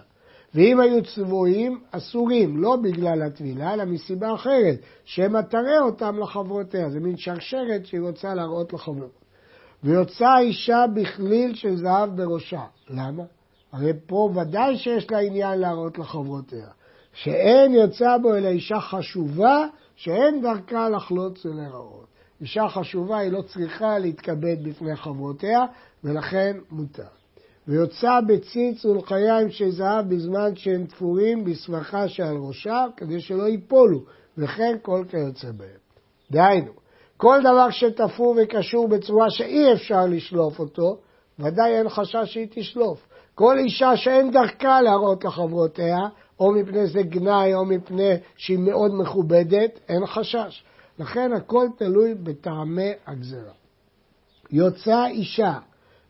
ואם 0.54 0.80
היו 0.80 1.02
צבועים, 1.04 1.80
אסורים, 1.90 2.62
לא 2.62 2.76
בגלל 2.76 3.22
הטבילה, 3.22 3.74
אלא 3.74 3.84
מסיבה 3.84 4.34
אחרת, 4.34 4.78
שמא 5.04 5.40
תראה 5.40 5.80
אותם 5.80 6.18
לחברותיה. 6.18 6.90
זה 6.90 7.00
מין 7.00 7.16
שרשרת 7.16 7.86
שהיא 7.86 8.00
רוצה 8.00 8.34
להראות 8.34 8.72
לחברות. 8.72 9.24
ויוצאה 9.84 10.38
אישה 10.38 10.84
בכליל 10.94 11.54
של 11.54 11.76
זהב 11.76 12.16
בראשה. 12.16 12.62
למה? 12.90 13.22
הרי 13.72 13.92
פה 14.06 14.30
ודאי 14.34 14.76
שיש 14.76 15.10
לה 15.10 15.18
עניין 15.18 15.58
להראות 15.58 15.98
לחברותיה. 15.98 16.66
שאין 17.12 17.74
יוצא 17.74 18.16
בו 18.22 18.34
אלא 18.34 18.48
אישה 18.48 18.80
חשובה, 18.80 19.66
שאין 19.96 20.42
דרכה 20.42 20.88
לחלוץ 20.88 21.46
ולהראות. 21.46 22.06
אישה 22.40 22.68
חשובה 22.68 23.18
היא 23.18 23.32
לא 23.32 23.42
צריכה 23.42 23.98
להתכבד 23.98 24.56
בפני 24.62 24.96
חברותיה, 24.96 25.60
ולכן 26.04 26.56
מותר. 26.70 27.23
ויוצא 27.68 28.20
בציץ 28.26 28.84
ולחיים 28.84 29.50
של 29.50 29.70
זהב 29.70 30.14
בזמן 30.14 30.56
שהם 30.56 30.86
תפורים 30.86 31.44
בסבכה 31.44 32.08
שעל 32.08 32.36
ראשה, 32.36 32.84
כדי 32.96 33.20
שלא 33.20 33.48
ייפולו, 33.48 34.00
וכן 34.38 34.76
כל 34.82 35.04
כיוצא 35.10 35.50
בהם. 35.50 35.68
דהיינו, 36.30 36.72
כל 37.16 37.40
דבר 37.40 37.70
שתפור 37.70 38.36
וקשור 38.42 38.88
בצורה 38.88 39.30
שאי 39.30 39.72
אפשר 39.72 40.06
לשלוף 40.06 40.58
אותו, 40.58 40.98
ודאי 41.38 41.76
אין 41.78 41.88
חשש 41.88 42.24
שהיא 42.24 42.48
תשלוף. 42.50 43.06
כל 43.34 43.58
אישה 43.58 43.96
שאין 43.96 44.30
דרכה 44.30 44.82
להראות 44.82 45.24
לחברותיה, 45.24 45.98
או 46.40 46.52
מפני 46.52 46.86
זה 46.86 47.02
גנאי 47.02 47.54
או 47.54 47.64
מפני 47.64 48.12
שהיא 48.36 48.58
מאוד 48.58 48.90
מכובדת, 48.94 49.80
אין 49.88 50.06
חשש. 50.06 50.64
לכן 50.98 51.32
הכל 51.32 51.66
תלוי 51.78 52.14
בטעמי 52.14 52.90
הגזרה. 53.06 53.52
יוצא 54.50 55.06
אישה 55.06 55.58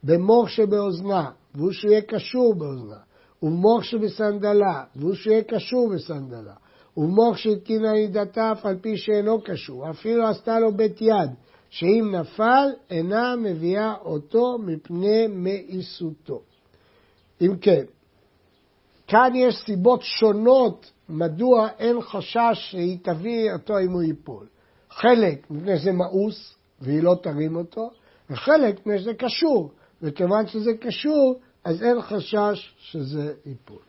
במוח 0.04 0.48
שבאוזנה, 0.48 1.30
והוא 1.54 1.72
שיהיה 1.72 2.00
קשור 2.00 2.54
באוזנה, 2.54 2.96
ובמוח 3.42 3.82
שבסנדלה, 3.82 4.84
והוא 4.96 5.14
שיהיה 5.14 5.42
קשור 5.42 5.88
בסנדלה, 5.94 6.54
ובמוח 6.96 7.36
שהתקינה 7.36 7.92
נידתה 7.92 8.52
אף 8.52 8.66
על 8.66 8.78
פי 8.78 8.96
שאינו 8.96 9.40
קשור, 9.40 9.90
אפילו 9.90 10.26
עשתה 10.26 10.60
לו 10.60 10.76
בית 10.76 11.02
יד, 11.02 11.30
שאם 11.70 12.14
נפל, 12.14 12.68
אינה 12.90 13.36
מביאה 13.36 13.94
אותו 14.04 14.58
מפני 14.58 15.26
מאיסותו. 15.26 16.40
אם 17.40 17.56
כן, 17.60 17.84
כאן 19.06 19.32
יש 19.34 19.54
סיבות 19.66 20.02
שונות 20.02 20.92
מדוע 21.08 21.68
אין 21.78 22.00
חשש 22.00 22.70
שהיא 22.70 22.98
תביא 23.02 23.52
אותו 23.52 23.78
אם 23.78 23.92
הוא 23.92 24.02
ייפול. 24.02 24.46
חלק 24.90 25.50
מפני 25.50 25.78
שזה 25.78 25.92
מאוס 25.92 26.56
והיא 26.80 27.02
לא 27.02 27.14
תרים 27.22 27.56
אותו, 27.56 27.90
וחלק 28.30 28.80
מפני 28.80 28.98
שזה 28.98 29.14
קשור, 29.14 29.70
וכיוון 30.04 30.46
שזה 30.46 30.70
קשור, 30.80 31.40
אז 31.64 31.82
אין 31.82 32.02
חשש 32.02 32.74
שזה 32.78 33.34
ייפול. 33.46 33.82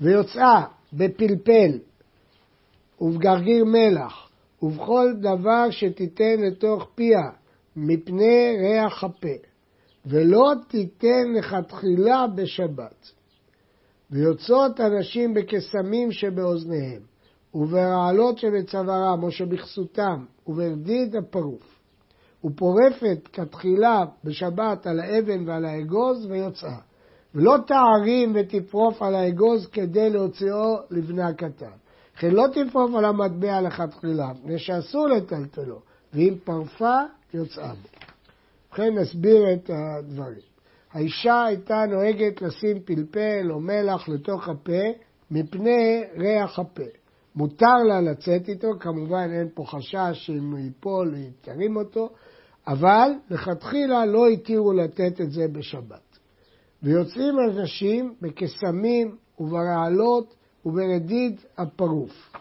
ויוצאה 0.00 0.64
בפלפל 0.92 1.78
ובגרגיר 3.00 3.64
מלח 3.64 4.28
ובכל 4.62 5.12
דבר 5.20 5.70
שתיתן 5.70 6.40
לתוך 6.40 6.88
פיה 6.94 7.30
מפני 7.76 8.56
ריח 8.60 9.04
הפה, 9.04 9.36
ולא 10.06 10.52
תיתן 10.68 11.32
לכתחילה 11.38 12.26
בשבת. 12.34 13.10
ויוצאות 14.10 14.80
אנשים 14.80 15.34
בקסמים 15.34 16.12
שבאוזניהם, 16.12 17.00
וברעלות 17.54 18.38
שבצווארם 18.38 19.22
או 19.22 19.30
שבכסותם, 19.30 20.24
וברדיד 20.46 21.16
הפרוף. 21.16 21.81
ופורפת 22.44 23.28
כתחילה 23.32 24.04
בשבת 24.24 24.86
על 24.86 25.00
האבן 25.00 25.48
ועל 25.48 25.64
האגוז 25.64 26.26
ויוצאה. 26.26 26.78
ולא 27.34 27.56
תערים 27.66 28.32
ותפרוף 28.34 29.02
על 29.02 29.14
האגוז 29.14 29.66
כדי 29.66 30.10
להוציאו 30.10 30.76
לבני 30.90 31.22
הקטן. 31.22 31.70
וכן 32.16 32.30
לא 32.30 32.44
תפרוף 32.52 32.94
על 32.94 33.04
המטבע 33.04 33.60
לכתחילה, 33.60 34.32
מפני 34.32 34.58
שאסור 34.58 35.08
לטלטלו, 35.08 35.80
ואם 36.14 36.34
פרפה, 36.44 37.00
יוצאה 37.34 37.72
בו. 37.74 37.88
ובכן 38.68 38.98
נסביר 38.98 39.52
את 39.52 39.70
הדברים. 39.70 40.52
האישה 40.92 41.44
הייתה 41.44 41.84
נוהגת 41.88 42.42
לשים 42.42 42.80
פלפל 42.84 43.50
או 43.50 43.60
מלח 43.60 44.08
לתוך 44.08 44.48
הפה 44.48 44.82
מפני 45.30 46.02
ריח 46.16 46.58
הפה. 46.58 46.82
מותר 47.34 47.76
לה 47.88 48.00
לצאת 48.00 48.48
איתו, 48.48 48.68
כמובן 48.80 49.28
אין 49.32 49.48
פה 49.54 49.64
חשש 49.66 50.26
שאם 50.26 50.50
הוא 50.50 50.58
ייפול, 50.58 51.14
יתרים 51.16 51.76
אותו, 51.76 52.10
אבל 52.66 53.10
לכתחילה 53.30 54.06
לא 54.06 54.26
התירו 54.28 54.72
לתת 54.72 55.20
את 55.20 55.32
זה 55.32 55.48
בשבת. 55.48 56.18
ויוצאים 56.82 57.34
אנשים 57.50 58.14
בקסמים 58.20 59.16
וברעלות 59.38 60.34
וברדיד 60.66 61.40
הפרוף. 61.58 62.32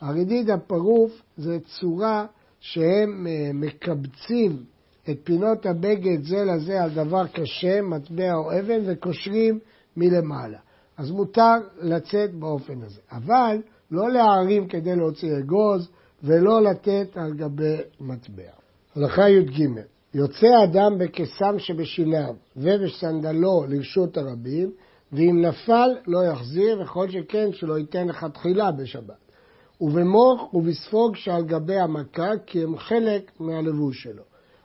הרדיד 0.00 0.50
הפרוף 0.50 1.22
זה 1.36 1.58
צורה 1.60 2.26
שהם 2.60 3.26
אה, 3.26 3.50
מקבצים 3.54 4.64
את 5.10 5.18
פינות 5.24 5.66
הבגד 5.66 6.22
זה 6.22 6.44
לזה 6.44 6.82
על 6.82 6.90
דבר 6.90 7.26
קשה, 7.26 7.82
מטבע 7.82 8.34
או 8.34 8.58
אבן, 8.60 8.80
וקושרים 8.86 9.58
מלמעלה. 9.96 10.58
אז 10.96 11.10
מותר 11.10 11.54
לצאת 11.80 12.34
באופן 12.34 12.82
הזה. 12.82 13.00
אבל 13.12 13.62
לא 13.90 14.10
להערים 14.10 14.68
כדי 14.68 14.96
להוציא 14.96 15.38
אגוז, 15.38 15.88
ולא 16.22 16.62
לתת 16.62 17.16
על 17.16 17.34
גבי 17.34 17.76
מטבע. 18.00 18.65
הלכה 18.96 19.30
י"ג 19.30 19.68
יוצא 20.14 20.46
אדם 20.64 20.98
בקסם 20.98 21.58
שבשיניו 21.58 22.34
ובסנדלו 22.56 23.64
לרשות 23.68 24.16
הרבים, 24.16 24.72
ואם 25.12 25.44
נפל 25.44 25.90
לא 26.06 26.24
יחזיר, 26.24 26.80
וכל 26.80 27.10
שכן 27.10 27.52
שלא 27.52 27.78
ייתן 27.78 28.08
לך 28.08 28.26
תחילה 28.34 28.72
בשבת. 28.72 29.32
ובמוח 29.80 30.54
ובספוג 30.54 31.16
שעל 31.16 31.44
גבי 31.44 31.78
המכה, 31.78 32.30
כי 32.46 32.62
הם 32.62 32.78
חלק 32.78 33.32
מהלבוש 33.40 34.02
שלו. 34.02 34.22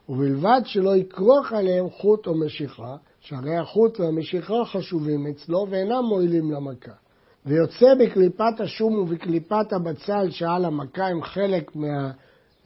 ובלבד 0.10 0.62
שלא 0.66 0.96
יכרוך 0.96 1.54
עליהם 1.54 1.90
חוט 1.90 2.28
או 2.28 2.40
משיכה, 2.40 2.96
שהרי 3.20 3.58
החוט 3.58 4.00
והמשיכה 4.00 4.66
חשובים 4.66 5.28
אצלו 5.28 5.68
ואינם 5.70 6.04
מועילים 6.10 6.52
למכה. 6.52 6.94
ויוצא 7.46 7.96
בקליפת 8.00 8.60
השום 8.60 8.96
ובקליפת 8.96 9.74
הבצל 9.74 10.30
שעל 10.30 10.66
המכה 10.66 11.08
הם 11.08 11.24
חלק 11.24 11.72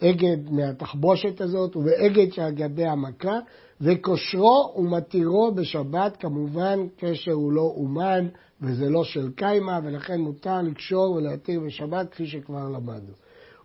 מהאגד, 0.02 0.52
מהתחבושת 0.52 1.42
הזאת, 1.42 1.76
ובאגד 1.76 2.34
שעל 2.34 2.52
גבי 2.52 2.86
המכה, 2.86 3.40
וקושרו 3.82 4.74
ומתירו 4.78 5.52
בשבת, 5.52 6.18
כמובן 6.18 6.80
קשר 6.98 7.32
הוא 7.32 7.52
לא 7.52 7.74
אומן 7.76 8.28
וזה 8.62 8.90
לא 8.90 9.04
של 9.04 9.32
קיימא, 9.36 9.80
ולכן 9.84 10.22
מותר 10.22 10.62
לקשור 10.62 11.12
ולהתיר 11.12 11.60
בשבת 11.60 12.12
כפי 12.12 12.28
שכבר 12.28 12.70
למדנו. 12.70 13.14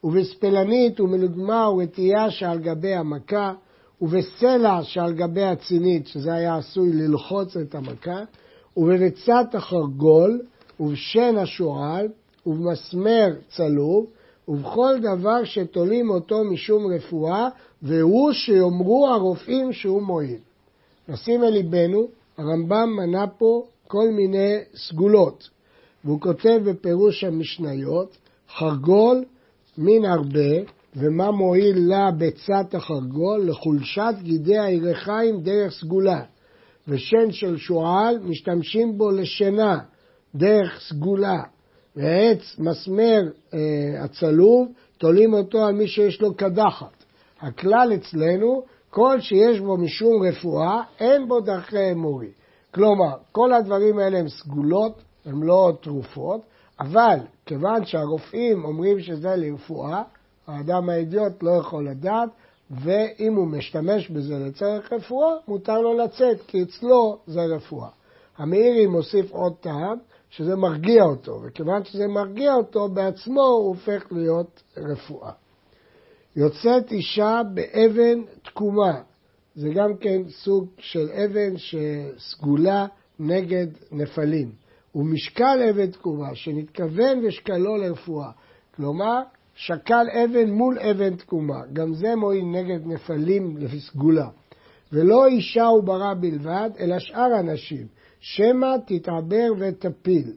ובספלנית 0.04 1.00
ומלוגמה 1.00 1.70
ורתיעה 1.70 2.30
שעל 2.30 2.58
גבי 2.58 2.94
המכה, 2.94 3.52
ובסלע 4.00 4.82
שעל 4.82 5.12
גבי 5.12 5.44
הצינית, 5.44 6.06
שזה 6.06 6.32
היה 6.32 6.56
עשוי 6.56 6.92
ללחוץ 6.92 7.56
את 7.56 7.75
המכה, 7.75 8.20
ובריצת 8.76 9.54
החרגול, 9.54 10.40
ובשן 10.80 11.34
השועל, 11.38 12.08
ובמסמר 12.46 13.28
צלוב, 13.49 14.06
ובכל 14.50 14.95
דבר 15.02 15.45
שתולים 15.45 16.11
אותו 16.11 16.45
משום 16.45 16.87
רפואה, 16.87 17.49
והוא 17.83 18.33
שיאמרו 18.33 19.09
הרופאים 19.09 19.73
שהוא 19.73 20.02
מועיל. 20.02 20.38
נשים 21.09 21.45
אל 21.45 21.50
ליבנו, 21.50 22.09
הרמב"ם 22.38 22.97
מנה 22.97 23.26
פה 23.26 23.64
כל 23.88 24.09
מיני 24.12 24.57
סגולות, 24.75 25.49
והוא 26.04 26.21
כותב 26.21 26.61
בפירוש 26.64 27.25
המשניות, 27.25 28.16
חרגול 28.59 29.25
מן 29.78 30.04
הרבה, 30.04 30.71
ומה 30.97 31.30
מועיל 31.30 31.76
לה 31.78 32.11
ביצת 32.11 32.75
החרגול? 32.75 33.49
לחולשת 33.49 34.14
גידי 34.23 34.59
הירחיים 34.59 35.40
דרך 35.40 35.73
סגולה. 35.73 36.23
ושן 36.88 37.30
של 37.30 37.57
שועל 37.57 38.19
משתמשים 38.19 38.99
בו 38.99 39.11
לשינה, 39.11 39.78
דרך 40.35 40.80
סגולה. 40.88 41.42
ועץ 41.97 42.59
מסמר 42.59 43.23
אה, 43.54 43.59
הצלוב, 44.04 44.68
תולים 44.99 45.35
אותו 45.35 45.64
על 45.64 45.75
מי 45.75 45.88
שיש 45.88 46.20
לו 46.20 46.35
קדחת. 46.35 47.05
הכלל 47.40 47.92
אצלנו, 47.94 48.62
כל 48.90 49.20
שיש 49.20 49.61
בו 49.61 49.76
משום 49.76 50.22
רפואה, 50.22 50.83
אין 51.00 51.29
בו 51.29 51.40
דרכי 51.40 51.92
אמורי. 51.92 52.31
כלומר, 52.74 53.16
כל 53.33 53.53
הדברים 53.53 53.98
האלה 53.98 54.18
הם 54.18 54.29
סגולות, 54.29 55.03
הם 55.26 55.42
לא 55.42 55.72
תרופות, 55.81 56.40
אבל 56.81 57.18
כיוון 57.46 57.85
שהרופאים 57.85 58.64
אומרים 58.64 59.00
שזה 59.00 59.37
לרפואה, 59.37 60.03
האדם 60.46 60.90
האידיוט 60.90 61.42
לא 61.42 61.50
יכול 61.50 61.88
לדעת, 61.88 62.29
ואם 62.70 63.35
הוא 63.35 63.46
משתמש 63.46 64.11
בזה 64.11 64.38
לצורך 64.38 64.92
רפואה, 64.92 65.35
מותר 65.48 65.79
לו 65.79 65.98
לצאת, 65.98 66.40
כי 66.46 66.62
אצלו 66.62 67.18
זה 67.26 67.40
רפואה. 67.40 67.88
המאירי 68.38 68.87
מוסיף 68.87 69.33
עוד 69.33 69.53
טעם, 69.61 69.98
שזה 70.31 70.57
מרגיע 70.57 71.03
אותו, 71.03 71.40
וכיוון 71.45 71.85
שזה 71.85 72.09
מרגיע 72.09 72.55
אותו, 72.55 72.88
בעצמו 72.88 73.43
הוא 73.43 73.69
הופך 73.69 74.05
להיות 74.11 74.62
רפואה. 74.77 75.33
יוצאת 76.37 76.93
אישה 76.93 77.40
באבן 77.55 78.23
תקומה, 78.43 79.01
זה 79.55 79.69
גם 79.75 79.97
כן 79.97 80.23
סוג 80.29 80.69
של 80.79 81.09
אבן 81.11 81.57
שסגולה 81.57 82.87
נגד 83.19 83.66
נפלים. 83.93 84.53
ומשקל 84.95 85.69
אבן 85.71 85.90
תקומה, 85.90 86.35
שנתכוון 86.35 87.25
ושקלו 87.25 87.77
לרפואה. 87.77 88.31
כלומר, 88.75 89.21
שקל 89.55 90.07
אבן 90.25 90.51
מול 90.51 90.79
אבן 90.79 91.16
תקומה. 91.16 91.61
גם 91.73 91.95
זה 91.95 92.16
מועיל 92.16 92.45
נגד 92.45 92.87
נפלים 92.87 93.57
לפי 93.57 93.81
סגולה. 93.81 94.29
ולא 94.93 95.27
אישה 95.27 95.64
וברה 95.64 96.14
בלבד, 96.14 96.71
אלא 96.81 96.99
שאר 96.99 97.40
אנשים. 97.40 97.87
שמא 98.20 98.76
תתעבר 98.87 99.52
ותפיל. 99.59 100.33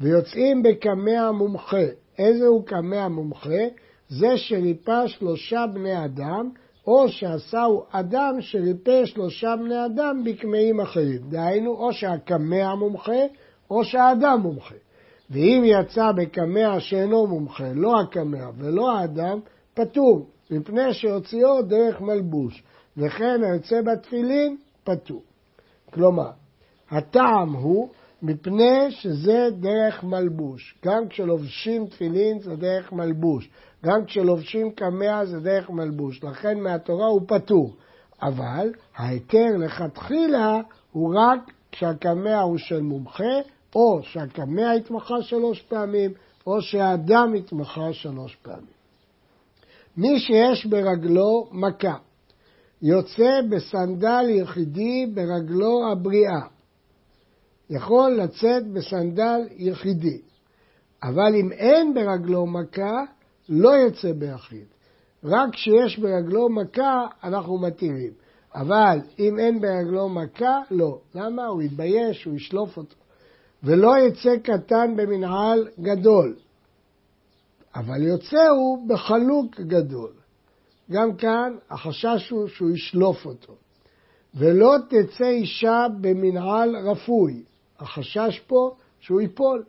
ויוצאים 0.00 0.62
בקמע 0.62 1.30
מומחה. 1.30 1.86
איזה 2.18 2.46
הוא 2.46 2.66
קמע 2.66 3.08
מומחה? 3.08 3.64
זה 4.08 4.36
שריפא 4.36 5.06
שלושה 5.06 5.64
בני 5.74 6.04
אדם, 6.04 6.50
או 6.86 7.08
שעשהו 7.08 7.84
אדם 7.90 8.36
שריפא 8.40 9.04
שלושה 9.04 9.54
בני 9.56 9.86
אדם 9.86 10.24
בקמעים 10.24 10.80
אחרים. 10.80 11.20
דהיינו, 11.28 11.70
או 11.70 11.92
שהקמע 11.92 12.74
מומחה, 12.74 13.22
או 13.70 13.84
שהאדם 13.84 14.40
מומחה. 14.42 14.74
ואם 15.30 15.62
יצא 15.64 16.12
בקמע 16.12 16.80
שאינו 16.80 17.26
מומחה, 17.26 17.72
לא 17.74 18.00
הקמע 18.00 18.46
ולא 18.58 18.98
האדם, 18.98 19.40
פטור, 19.74 20.26
מפני 20.50 20.94
שהוציאו 20.94 21.62
דרך 21.62 22.00
מלבוש, 22.00 22.62
וכן 22.96 23.40
היוצא 23.42 23.82
בתפילין, 23.82 24.56
פטור. 24.84 25.22
כלומר, 25.92 26.30
הטעם 26.90 27.52
הוא 27.52 27.88
מפני 28.22 28.90
שזה 28.90 29.48
דרך 29.60 30.04
מלבוש. 30.04 30.78
גם 30.84 31.08
כשלובשים 31.08 31.86
תפילין 31.86 32.38
זה 32.40 32.56
דרך 32.56 32.92
מלבוש. 32.92 33.50
גם 33.84 34.04
כשלובשים 34.04 34.70
קמע 34.70 35.24
זה 35.24 35.40
דרך 35.40 35.70
מלבוש. 35.70 36.24
לכן 36.24 36.60
מהתורה 36.60 37.06
הוא 37.06 37.22
פטור. 37.26 37.76
אבל 38.22 38.72
ההיתר 38.96 39.46
לכתחילה 39.58 40.60
הוא 40.92 41.14
רק 41.18 41.40
כשהקמע 41.72 42.40
הוא 42.40 42.58
של 42.58 42.80
מומחה, 42.80 43.34
או 43.74 44.00
שהקמע 44.02 44.72
התמחה 44.72 45.22
שלוש 45.22 45.62
פעמים, 45.62 46.10
או 46.46 46.62
שהאדם 46.62 47.34
התמחה 47.38 47.92
שלוש 47.92 48.36
פעמים. 48.42 48.78
מי 49.96 50.18
שיש 50.18 50.66
ברגלו 50.66 51.48
מכה, 51.52 51.94
יוצא 52.82 53.40
בסנדל 53.50 54.24
יחידי 54.28 55.06
ברגלו 55.14 55.92
הבריאה, 55.92 56.57
יכול 57.70 58.10
לצאת 58.10 58.66
בסנדל 58.66 59.40
יחידי, 59.56 60.20
אבל 61.02 61.34
אם 61.34 61.52
אין 61.52 61.94
ברגלו 61.94 62.46
מכה, 62.46 63.02
לא 63.48 63.68
יוצא 63.68 64.12
ביחיד. 64.12 64.66
רק 65.24 65.52
כשיש 65.52 65.98
ברגלו 65.98 66.48
מכה, 66.48 67.06
אנחנו 67.24 67.58
מתירים. 67.58 68.12
אבל 68.54 69.00
אם 69.18 69.38
אין 69.38 69.60
ברגלו 69.60 70.08
מכה, 70.08 70.58
לא. 70.70 70.98
למה? 71.14 71.46
הוא 71.46 71.62
יתבייש, 71.62 72.24
הוא 72.24 72.34
ישלוף 72.34 72.76
אותו. 72.76 72.96
ולא 73.62 73.98
יצא 73.98 74.36
קטן 74.42 74.96
במנהל 74.96 75.68
גדול, 75.80 76.36
אבל 77.74 78.02
יוצא 78.02 78.48
הוא 78.48 78.88
בחלוק 78.88 79.60
גדול. 79.60 80.10
גם 80.90 81.16
כאן 81.16 81.56
החשש 81.70 82.30
הוא 82.30 82.48
שהוא 82.48 82.70
ישלוף 82.70 83.26
אותו. 83.26 83.54
ולא 84.34 84.76
תצא 84.88 85.28
אישה 85.28 85.86
במנהל 86.00 86.76
רפוי, 86.76 87.42
החשש 87.78 88.40
פה 88.46 88.74
שהוא 89.00 89.20
ייפול, 89.20 89.64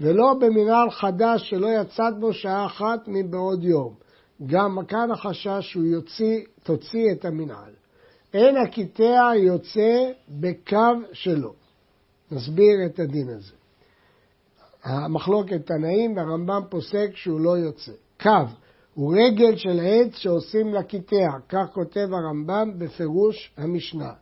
ולא 0.00 0.34
במנהל 0.40 0.90
חדש 0.90 1.50
שלא 1.50 1.68
יצאת 1.80 2.18
בו 2.20 2.32
שעה 2.32 2.66
אחת 2.66 3.00
מבעוד 3.06 3.64
יום. 3.64 3.94
גם 4.46 4.78
כאן 4.88 5.10
החשש 5.10 5.58
שהוא 5.60 5.84
יוציא, 5.84 6.40
תוציא 6.62 7.12
את 7.12 7.24
המנהל. 7.24 7.72
אין 8.34 8.56
הקטע 8.56 9.30
יוצא 9.36 10.10
בקו 10.28 10.76
שלו. 11.12 11.52
נסביר 12.30 12.86
את 12.86 12.98
הדין 12.98 13.28
הזה. 13.28 13.52
המחלוקת 14.84 15.66
תנאים 15.66 16.16
והרמב"ם 16.16 16.62
פוסק 16.68 17.10
שהוא 17.14 17.40
לא 17.40 17.58
יוצא. 17.58 17.92
קו 18.20 18.30
הוא 18.94 19.14
רגל 19.16 19.56
של 19.56 19.80
עץ 19.82 20.16
שעושים 20.16 20.74
לקטע, 20.74 21.38
כך 21.48 21.66
כותב 21.72 22.08
הרמב"ם 22.12 22.78
בפירוש 22.78 23.52
המשנה. 23.56 24.12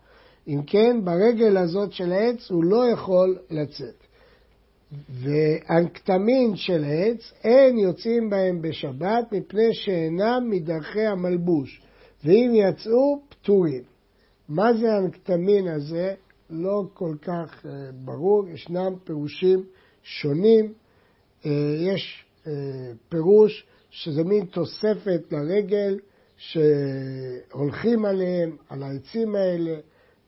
אם 0.48 0.62
כן, 0.66 1.04
ברגל 1.04 1.56
הזאת 1.56 1.92
של 1.92 2.12
העץ 2.12 2.50
הוא 2.50 2.64
לא 2.64 2.90
יכול 2.92 3.38
לצאת. 3.50 3.94
והכתמים 5.10 6.56
של 6.56 6.84
העץ, 6.84 7.32
אין 7.44 7.78
יוצאים 7.78 8.30
בהם 8.30 8.62
בשבת 8.62 9.32
מפני 9.32 9.74
שאינם 9.74 10.50
מדרכי 10.50 11.06
המלבוש, 11.06 11.82
ואם 12.24 12.52
יצאו, 12.54 13.20
פטורים. 13.28 13.82
מה 14.48 14.72
זה 14.72 14.92
הנקטמין 14.92 15.68
הזה? 15.68 16.14
לא 16.50 16.82
כל 16.94 17.14
כך 17.22 17.64
uh, 17.64 17.68
ברור, 17.92 18.48
ישנם 18.48 18.92
פירושים 19.04 19.64
שונים. 20.02 20.72
Uh, 21.42 21.46
יש 21.78 22.24
uh, 22.44 22.48
פירוש 23.08 23.66
שזה 23.90 24.24
מין 24.24 24.44
תוספת 24.44 25.20
לרגל 25.30 25.98
שהולכים 26.36 28.04
עליהם, 28.04 28.56
על 28.68 28.82
העצים 28.82 29.34
האלה, 29.34 29.76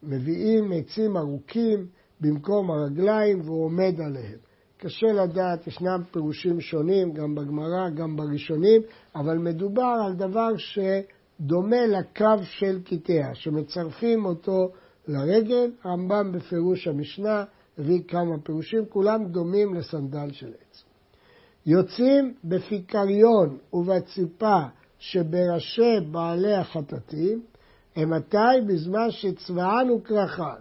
מביאים 0.02 0.72
עצים 0.72 1.16
ארוכים 1.16 1.86
במקום 2.20 2.70
הרגליים 2.70 3.40
והוא 3.40 3.64
עומד 3.64 4.00
עליהם. 4.00 4.38
קשה 4.76 5.06
לדעת, 5.06 5.66
ישנם 5.66 6.02
פירושים 6.10 6.60
שונים, 6.60 7.12
גם 7.12 7.34
בגמרא, 7.34 7.90
גם 7.90 8.16
בראשונים, 8.16 8.82
אבל 9.14 9.38
מדובר 9.38 9.94
על 10.06 10.14
דבר 10.14 10.48
שדומה 10.56 11.86
לקו 11.86 12.42
של 12.42 12.80
קיטע, 12.84 13.34
שמצרפים 13.34 14.24
אותו 14.24 14.72
לרגל. 15.08 15.70
הרמב"ם 15.84 16.32
בפירוש 16.32 16.88
המשנה 16.88 17.44
הביא 17.78 18.02
כמה 18.08 18.38
פירושים, 18.42 18.84
כולם 18.88 19.24
דומים 19.24 19.74
לסנדל 19.74 20.32
של 20.32 20.46
עץ. 20.46 20.84
יוצאים 21.66 22.34
בפיקריון 22.44 23.58
ובציפה 23.72 24.58
שבראשי 24.98 26.00
בעלי 26.10 26.54
החטטים, 26.54 27.42
הם 27.96 28.10
מתי? 28.10 28.60
בזמן 28.66 29.10
שצבען 29.10 29.90
וקרחן, 29.90 30.60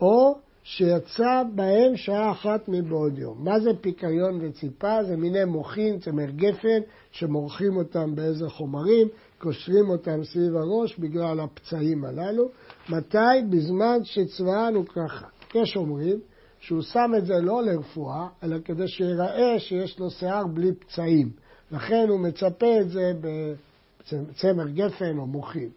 או 0.00 0.38
שיצא 0.62 1.42
בהם 1.54 1.96
שעה 1.96 2.32
אחת 2.32 2.68
מבעוד 2.68 3.18
יום. 3.18 3.44
מה 3.44 3.60
זה 3.60 3.70
פיקיון 3.80 4.38
וציפה? 4.42 5.04
זה 5.04 5.16
מיני 5.16 5.44
מוחין, 5.44 5.98
צמר 5.98 6.30
גפן, 6.30 6.80
שמורחים 7.10 7.76
אותם 7.76 8.14
באיזה 8.14 8.48
חומרים, 8.48 9.08
קושרים 9.38 9.90
אותם 9.90 10.24
סביב 10.24 10.56
הראש 10.56 10.98
בגלל 10.98 11.40
הפצעים 11.40 12.04
הללו. 12.04 12.48
מתי? 12.88 13.18
בזמן 13.50 13.98
שצבען 14.04 14.76
וקרחן. 14.76 15.26
יש 15.54 15.76
אומרים 15.76 16.20
שהוא 16.60 16.82
שם 16.82 17.10
את 17.18 17.26
זה 17.26 17.34
לא 17.40 17.62
לרפואה, 17.62 18.28
אלא 18.42 18.56
כדי 18.64 18.88
שיראה 18.88 19.58
שיש 19.58 19.98
לו 19.98 20.10
שיער 20.10 20.46
בלי 20.46 20.74
פצעים. 20.74 21.30
לכן 21.72 22.06
הוא 22.08 22.20
מצפה 22.20 22.80
את 22.80 22.90
זה 22.90 23.12
בצמר 23.20 24.68
גפן 24.68 25.18
או 25.18 25.26
מוחין. 25.26 25.68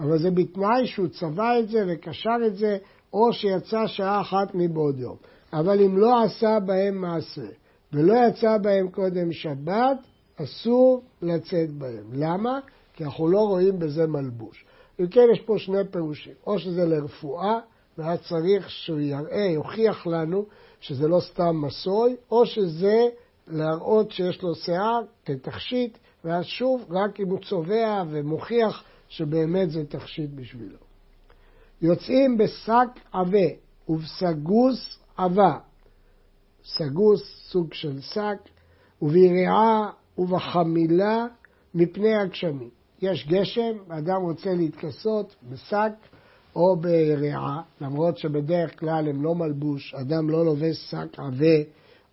אבל 0.00 0.18
זה 0.18 0.30
בתנאי 0.30 0.86
שהוא 0.86 1.08
צבע 1.08 1.58
את 1.58 1.68
זה 1.68 1.84
וקשר 1.88 2.36
את 2.46 2.56
זה, 2.56 2.78
או 3.12 3.32
שיצא 3.32 3.86
שעה 3.86 4.20
אחת 4.20 4.54
מבעוד 4.54 4.98
יום. 4.98 5.16
אבל 5.52 5.82
אם 5.82 5.98
לא 5.98 6.22
עשה 6.22 6.60
בהם 6.66 7.00
מעשה 7.00 7.46
ולא 7.92 8.14
יצא 8.28 8.58
בהם 8.58 8.88
קודם 8.88 9.32
שבת, 9.32 9.98
אסור 10.36 11.02
לצאת 11.22 11.70
בהם. 11.70 12.04
למה? 12.12 12.60
כי 12.94 13.04
אנחנו 13.04 13.28
לא 13.28 13.38
רואים 13.38 13.78
בזה 13.78 14.06
מלבוש. 14.06 14.64
אם 15.00 15.06
כן, 15.06 15.26
יש 15.32 15.40
פה 15.40 15.54
שני 15.58 15.84
פירושים. 15.90 16.32
או 16.46 16.58
שזה 16.58 16.84
לרפואה, 16.84 17.58
ואז 17.98 18.18
צריך 18.28 18.70
שהוא 18.70 19.00
יראה, 19.00 19.46
יוכיח 19.54 20.06
לנו 20.06 20.44
שזה 20.80 21.08
לא 21.08 21.20
סתם 21.20 21.62
מסוי, 21.62 22.16
או 22.30 22.46
שזה 22.46 23.08
להראות 23.48 24.10
שיש 24.10 24.42
לו 24.42 24.54
שיער 24.54 25.00
כתכשיט, 25.24 25.98
ואז 26.24 26.44
שוב, 26.44 26.86
רק 26.90 27.20
אם 27.20 27.28
הוא 27.28 27.38
צובע 27.38 28.02
ומוכיח 28.10 28.84
שבאמת 29.10 29.70
זה 29.70 29.84
תכשיט 29.84 30.30
בשבילו. 30.34 30.76
יוצאים 31.82 32.38
בשק 32.38 32.88
עבה 33.12 33.48
ובסגוס 33.88 34.98
עבה, 35.16 35.58
סגוס 36.64 37.50
סוג 37.50 37.74
של 37.74 38.00
שק, 38.00 38.38
וביריעה 39.02 39.90
ובחמילה 40.18 41.26
מפני 41.74 42.14
הגשמים. 42.14 42.70
יש 43.02 43.28
גשם, 43.28 43.76
אדם 43.88 44.22
רוצה 44.22 44.54
להתכסות 44.54 45.36
בשק 45.50 45.92
או 46.56 46.76
ביריעה, 46.76 47.62
למרות 47.80 48.18
שבדרך 48.18 48.80
כלל 48.80 49.08
הם 49.08 49.22
לא 49.22 49.34
מלבוש, 49.34 49.94
אדם 49.94 50.30
לא 50.30 50.44
לובש 50.44 50.90
שק 50.90 51.18
עבה 51.18 51.56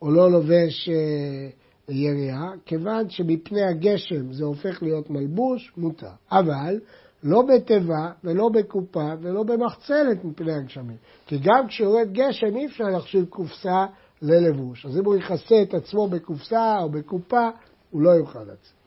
או 0.01 0.11
לא 0.11 0.31
לובש 0.31 0.89
אה, 0.89 1.49
יריעה, 1.89 2.51
כיוון 2.65 3.09
שמפני 3.09 3.63
הגשם 3.63 4.33
זה 4.33 4.45
הופך 4.45 4.83
להיות 4.83 5.09
מלבוש, 5.09 5.73
מותר. 5.77 6.07
אבל 6.31 6.79
לא 7.23 7.41
בתיבה 7.41 8.11
ולא 8.23 8.49
בקופה 8.49 9.13
ולא 9.21 9.43
במחצלת 9.43 10.25
מפני 10.25 10.53
הגשמים. 10.53 10.97
כי 11.27 11.37
גם 11.43 11.67
כשיורד 11.67 12.07
גשם 12.11 12.55
אי 12.55 12.65
אפשר 12.65 12.83
להכשיר 12.83 13.25
קופסה 13.29 13.85
ללבוש. 14.21 14.85
אז 14.85 14.97
אם 14.97 15.05
הוא 15.05 15.15
יכסה 15.15 15.61
את 15.61 15.73
עצמו 15.73 16.07
בקופסה 16.07 16.77
או 16.79 16.89
בקופה, 16.89 17.49
הוא 17.91 18.01
לא 18.01 18.09
יוכל 18.09 18.43
לצאת. 18.43 18.77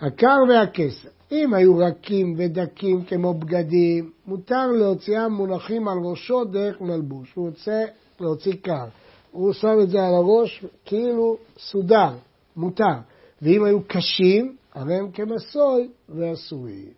הקר 0.00 0.36
והכסר, 0.48 1.08
אם 1.32 1.54
היו 1.54 1.76
רכים 1.76 2.34
ודקים 2.38 3.04
כמו 3.04 3.34
בגדים, 3.34 4.10
מותר 4.26 4.66
להוציאם 4.66 5.32
מונחים 5.32 5.88
על 5.88 5.98
ראשו 6.04 6.44
דרך 6.44 6.80
מלבוש. 6.80 7.34
הוא 7.34 7.48
רוצה 7.48 7.84
להוציא 8.20 8.54
קר. 8.62 8.86
הוא 9.32 9.52
שם 9.52 9.76
את 9.82 9.90
זה 9.90 9.98
על 9.98 10.14
הראש 10.14 10.64
כאילו 10.84 11.36
סודר, 11.58 12.10
מותר. 12.56 12.96
ואם 13.42 13.64
היו 13.64 13.78
קשים, 13.86 14.56
הרי 14.72 14.94
הם 14.94 15.10
כמסוי 15.10 15.88
ואסורים. 16.08 16.92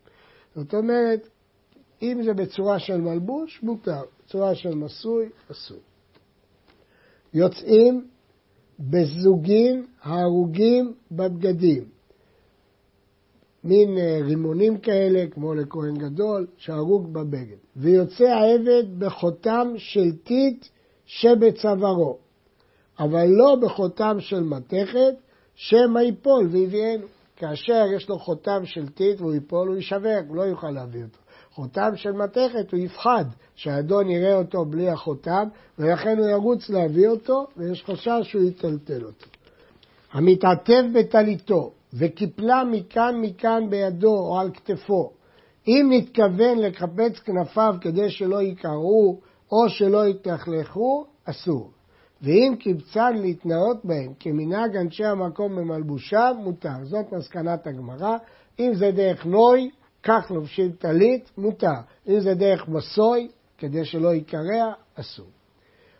זאת 0.54 0.74
אומרת, 0.74 1.28
אם 2.02 2.22
זה 2.24 2.34
בצורה 2.34 2.78
של 2.78 3.00
מלבוש, 3.00 3.62
מותר. 3.62 4.02
בצורה 4.24 4.54
של 4.54 4.74
מסוי, 4.74 5.28
אסור. 5.50 5.78
יוצאים 7.34 8.06
בזוגים 8.80 9.86
ההרוגים 10.02 10.92
בבגדים. 11.10 11.84
מין 13.64 13.98
אה, 13.98 14.18
רימונים 14.22 14.78
כאלה, 14.78 15.26
כמו 15.30 15.54
לכהן 15.54 15.94
גדול, 15.98 16.46
שהרוג 16.56 17.12
בבגד. 17.12 17.56
ויוצא 17.76 18.24
העבד 18.24 18.98
בחותם 18.98 19.68
של 19.76 20.16
טיט 20.24 20.66
שבצווארו. 21.06 22.23
אבל 22.98 23.26
לא 23.26 23.56
בחותם 23.62 24.16
של 24.20 24.42
מתכת, 24.42 25.14
שמא 25.54 25.98
ייפול 25.98 26.46
ויביאנו. 26.46 27.06
כאשר 27.36 27.84
יש 27.96 28.08
לו 28.08 28.18
חותם 28.18 28.60
של 28.64 28.88
טיט 28.88 29.20
והוא 29.20 29.34
ייפול, 29.34 29.68
הוא 29.68 29.76
יישבר, 29.76 30.18
הוא 30.28 30.36
לא 30.36 30.42
יוכל 30.42 30.70
להביא 30.70 31.02
אותו. 31.02 31.18
חותם 31.54 31.96
של 31.96 32.12
מתכת, 32.12 32.72
הוא 32.72 32.80
יפחד 32.80 33.24
שהאדון 33.54 34.10
יראה 34.10 34.34
אותו 34.34 34.64
בלי 34.64 34.88
החותם, 34.88 35.48
ולכן 35.78 36.18
הוא 36.18 36.28
ירוץ 36.28 36.70
להביא 36.70 37.08
אותו, 37.08 37.46
ויש 37.56 37.84
חשש 37.84 38.20
שהוא 38.22 38.42
יטלטל 38.42 39.04
אותו. 39.04 39.26
המתעטב 40.12 40.82
בטליתו 40.94 41.72
וקיפלה 41.94 42.64
מכאן 42.64 43.14
מכאן 43.20 43.70
בידו 43.70 44.16
או 44.16 44.40
על 44.40 44.50
כתפו, 44.50 45.10
אם 45.68 45.90
נתכוון 45.90 46.58
לקפץ 46.58 47.18
כנפיו 47.24 47.74
כדי 47.80 48.10
שלא 48.10 48.42
יקרעו 48.42 49.20
או 49.52 49.68
שלא 49.68 50.06
יתלכלכו, 50.08 51.04
אסור. 51.24 51.70
ואם 52.24 52.54
קיבצן 52.58 53.16
להתנאות 53.16 53.84
בהם 53.84 54.12
כמנהג 54.20 54.76
אנשי 54.76 55.04
המקום 55.04 55.56
במלבושיו, 55.56 56.34
מותר. 56.38 56.84
זאת 56.84 57.12
מסקנת 57.12 57.66
הגמרא. 57.66 58.16
אם 58.58 58.74
זה 58.74 58.90
דרך 58.90 59.26
נוי, 59.26 59.70
כך 60.02 60.30
לובשים 60.30 60.72
טלית, 60.72 61.30
מותר. 61.38 61.80
אם 62.08 62.20
זה 62.20 62.34
דרך 62.34 62.68
מסוי, 62.68 63.28
כדי 63.58 63.84
שלא 63.84 64.14
ייקרע, 64.14 64.72
אסור. 64.94 65.26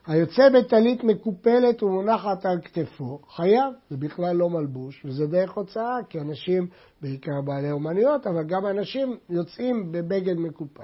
היוצא 0.07 0.49
בטלית 0.49 1.05
מקופלת 1.05 1.83
ומונחת 1.83 2.47
על 2.47 2.61
כתפו, 2.65 3.19
חייב, 3.29 3.73
זה 3.91 3.97
בכלל 3.97 4.37
לא 4.37 4.51
מלבוש, 4.51 5.05
וזה 5.05 5.27
דרך 5.27 5.53
הוצאה, 5.53 5.97
כי 6.09 6.21
אנשים, 6.21 6.67
בעיקר 7.03 7.41
בעלי 7.45 7.71
אומנויות, 7.71 8.27
אבל 8.27 8.45
גם 8.45 8.67
אנשים 8.67 9.17
יוצאים 9.31 9.93
בבגד 9.93 10.35
מקופל. 10.35 10.83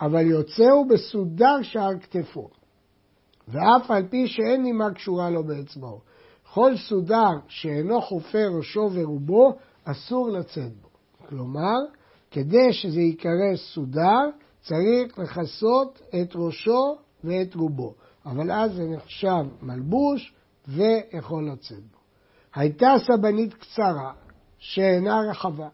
אבל 0.00 0.26
יוצא 0.26 0.70
הוא 0.70 0.86
בסודר 0.90 1.62
שעל 1.62 1.98
כתפו. 2.00 2.48
ואף 3.48 3.90
על 3.90 4.08
פי 4.08 4.26
שאין 4.26 4.62
נימה 4.62 4.94
קשורה 4.94 5.30
לו 5.30 5.44
באצבעו. 5.44 6.00
כל 6.52 6.76
סודר 6.76 7.32
שאינו 7.48 8.02
חופר 8.02 8.48
ראשו 8.56 8.90
ורובו, 8.92 9.56
אסור 9.84 10.28
לצאת 10.28 10.72
בו. 10.82 10.88
כלומר, 11.28 11.78
כדי 12.30 12.72
שזה 12.72 13.00
ייקרא 13.00 13.56
סודר, 13.56 14.30
צריך 14.60 15.18
לכסות 15.18 16.02
את 16.22 16.32
ראשו 16.34 16.96
ואת 17.24 17.54
רובו. 17.54 17.94
אבל 18.26 18.52
אז 18.52 18.74
זה 18.74 18.84
נחשב 18.84 19.44
מלבוש 19.62 20.34
ויכול 20.68 21.50
לצאת 21.52 21.78
בו. 21.78 21.98
הייתה 22.54 22.94
סבנית 23.06 23.54
קצרה 23.54 24.12
שאינה 24.58 25.20
רחבה. 25.30 25.68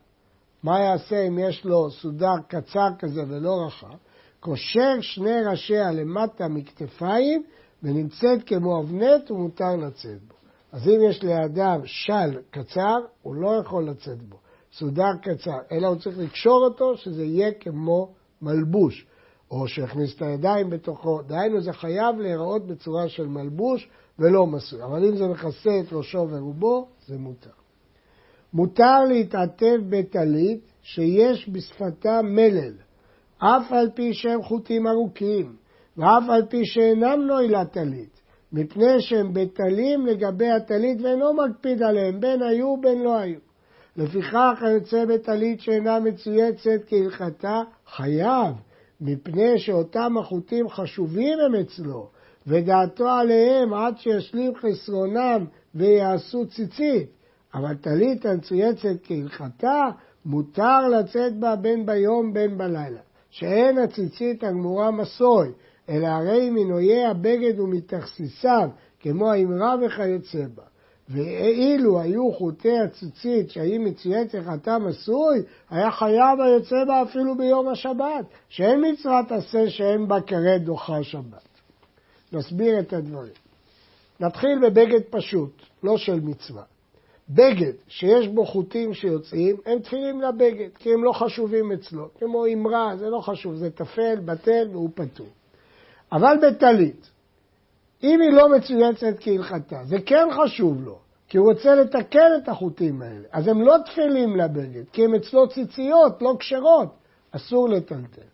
מה 0.63 0.81
יעשה 0.81 1.27
אם 1.29 1.39
יש 1.39 1.65
לו 1.65 1.91
סודר 1.91 2.35
קצר 2.49 2.89
כזה 2.99 3.23
ולא 3.29 3.67
רחב? 3.67 3.97
קושר 4.41 5.01
שני 5.01 5.45
ראשיה 5.51 5.93
למטה 5.93 6.49
מכתפיים 6.49 7.43
ונמצאת 7.83 8.45
כמו 8.47 8.81
אבנט 8.81 9.31
ומותר 9.31 9.77
לצאת 9.77 10.23
בו. 10.29 10.35
אז 10.73 10.89
אם 10.89 11.01
יש 11.11 11.25
לאדם 11.25 11.81
של 11.85 12.39
קצר, 12.51 12.97
הוא 13.23 13.35
לא 13.35 13.51
יכול 13.61 13.89
לצאת 13.89 14.23
בו. 14.23 14.37
סודר 14.73 15.13
קצר, 15.23 15.59
אלא 15.73 15.87
הוא 15.87 15.97
צריך 15.97 16.19
לקשור 16.19 16.65
אותו 16.65 16.97
שזה 16.97 17.25
יהיה 17.25 17.53
כמו 17.53 18.13
מלבוש. 18.43 19.07
או 19.51 19.69
שיכניס 19.69 20.17
את 20.17 20.23
הידיים 20.23 20.71
בתוכו, 20.71 21.23
דהיינו 21.23 21.61
זה 21.61 21.73
חייב 21.73 22.19
להיראות 22.19 22.67
בצורה 22.67 23.09
של 23.09 23.27
מלבוש 23.27 23.89
ולא 24.19 24.47
מסוי, 24.47 24.83
אבל 24.85 25.05
אם 25.05 25.17
זה 25.17 25.29
מכסה 25.29 25.81
את 25.81 25.93
ראשו 25.93 26.27
ורובו, 26.31 26.89
זה 27.07 27.19
מותר. 27.19 27.51
מותר 28.53 29.05
להתעטף 29.09 29.77
בטלית 29.89 30.61
שיש 30.83 31.49
בשפתה 31.49 32.21
מלל, 32.23 32.73
אף 33.41 33.73
על 33.73 33.91
פי 33.95 34.15
שהם 34.15 34.43
חוטים 34.43 34.87
ארוכים, 34.87 35.57
ואף 35.97 36.29
על 36.29 36.47
פי 36.47 36.65
שאינם 36.65 37.21
נועילה 37.27 37.65
טלית, 37.65 38.21
מפני 38.53 39.01
שהם 39.01 39.33
בטלים 39.33 40.07
לגבי 40.07 40.51
הטלית 40.51 41.01
ואינו 41.03 41.35
מקפיד 41.35 41.83
עליהם, 41.83 42.21
בין 42.21 42.43
היו 42.43 42.77
בין 42.81 43.03
לא 43.03 43.19
היו. 43.19 43.39
לפיכך 43.97 44.63
היוצא 44.63 45.05
בטלית 45.05 45.61
שאינה 45.61 46.01
מצויצת 46.01 46.81
כהלכתה, 46.87 47.63
חייב, 47.87 48.55
מפני 49.01 49.59
שאותם 49.59 50.19
החוטים 50.19 50.69
חשובים 50.69 51.39
הם 51.47 51.55
אצלו, 51.55 52.09
ודעתו 52.47 53.09
עליהם 53.09 53.75
עד 53.75 53.99
שישלים 53.99 54.53
חסרונם 54.55 55.45
ויעשו 55.75 56.47
ציצית. 56.47 57.09
אבל 57.55 57.75
טלית 57.75 58.27
המצויצת 58.27 58.97
כהלכתה, 59.03 59.89
מותר 60.25 60.89
לצאת 60.89 61.39
בה 61.39 61.57
בין 61.57 61.87
ביום 61.87 62.33
בין 62.33 62.59
בלילה. 62.59 63.01
שאין 63.31 63.79
הציצית 63.79 64.45
הגמורה 64.45 64.91
מסוי, 64.91 65.49
אלא 65.89 66.07
הרי 66.07 66.51
מנויי 66.51 67.07
הבגד 67.07 67.61
ומתכסיסיו, 67.61 68.69
כמו 69.01 69.33
האמרה 69.33 69.75
וכיוצא 69.87 70.45
בה. 70.55 70.63
ואילו 71.09 72.01
היו 72.01 72.33
חוטי 72.33 72.79
הציצית 72.79 73.51
שהיא 73.51 73.81
מצויית 73.81 74.35
חתם 74.47 74.83
עשוי, 74.89 75.43
היה 75.71 75.91
חייב 75.91 76.41
היוצא 76.41 76.85
בה 76.87 77.03
אפילו 77.03 77.37
ביום 77.37 77.69
השבת, 77.69 78.25
שאין 78.49 78.85
מצוות 78.93 79.33
עשה 79.33 79.71
שאין 79.71 80.09
בה 80.09 80.21
כרת 80.21 80.63
דוחה 80.65 81.03
שבת. 81.03 81.49
נסביר 82.33 82.81
את 82.81 82.93
הדברים. 82.93 83.33
נתחיל 84.21 84.59
בבגד 84.63 85.01
פשוט, 85.11 85.63
לא 85.83 85.97
של 85.97 86.21
מצווה. 86.21 86.63
בגד 87.35 87.73
שיש 87.89 88.29
בו 88.29 88.47
חוטים 88.47 88.95
שיוצאים, 88.95 89.57
הם 89.67 89.79
תפילים 89.79 90.21
לבגד, 90.21 90.69
כי 90.79 90.93
הם 90.93 91.05
לא 91.05 91.13
חשובים 91.13 91.73
אצלו. 91.73 92.09
כמו 92.19 92.47
אמרה, 92.47 92.97
זה 92.97 93.09
לא 93.09 93.21
חשוב, 93.21 93.55
זה 93.55 93.71
טפל, 93.71 94.21
בטל 94.25 94.69
והוא 94.73 94.91
פטור. 94.95 95.27
אבל 96.13 96.37
בטלית, 96.43 97.11
אם 98.03 98.21
היא 98.21 98.31
לא 98.31 98.49
מצויצת 98.49 99.17
כהלכתה, 99.21 99.85
זה 99.85 99.97
כן 100.07 100.29
חשוב 100.31 100.85
לו, 100.85 100.99
כי 101.29 101.39
הוא 101.39 101.53
רוצה 101.53 101.75
לתקן 101.75 102.31
את 102.43 102.49
החוטים 102.49 103.03
האלה. 103.03 103.29
אז 103.33 103.49
הם 103.49 103.63
לא 103.63 103.77
תפילים 103.85 104.37
לבגד, 104.37 104.85
כי 104.93 105.05
הם 105.05 105.15
אצלו 105.15 105.49
ציציות, 105.49 106.23
לא 106.23 106.37
כשרות, 106.39 106.89
אסור 107.31 107.69
לטלטל. 107.69 108.31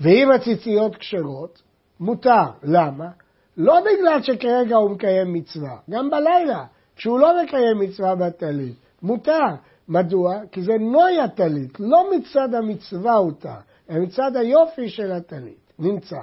ואם 0.00 0.30
הציציות 0.32 0.96
כשרות, 0.96 1.62
מותר. 2.00 2.46
למה? 2.62 3.08
לא 3.56 3.80
בגלל 3.80 4.22
שכרגע 4.22 4.76
הוא 4.76 4.90
מקיים 4.90 5.32
מצווה, 5.32 5.76
גם 5.90 6.10
בלילה, 6.10 6.64
כשהוא 6.96 7.18
לא 7.18 7.42
מקיים 7.42 7.78
מצווה 7.78 8.14
בטלית, 8.14 8.74
מותר. 9.02 9.44
מדוע? 9.88 10.40
כי 10.52 10.62
זה 10.62 10.72
נוי 10.80 11.20
הטלית, 11.20 11.80
לא 11.80 12.10
מצד 12.16 12.54
המצווה 12.54 13.12
הותר, 13.12 13.56
אלא 13.90 14.00
מצד 14.00 14.36
היופי 14.36 14.88
של 14.88 15.12
הטלית. 15.12 15.72
נמצא 15.78 16.20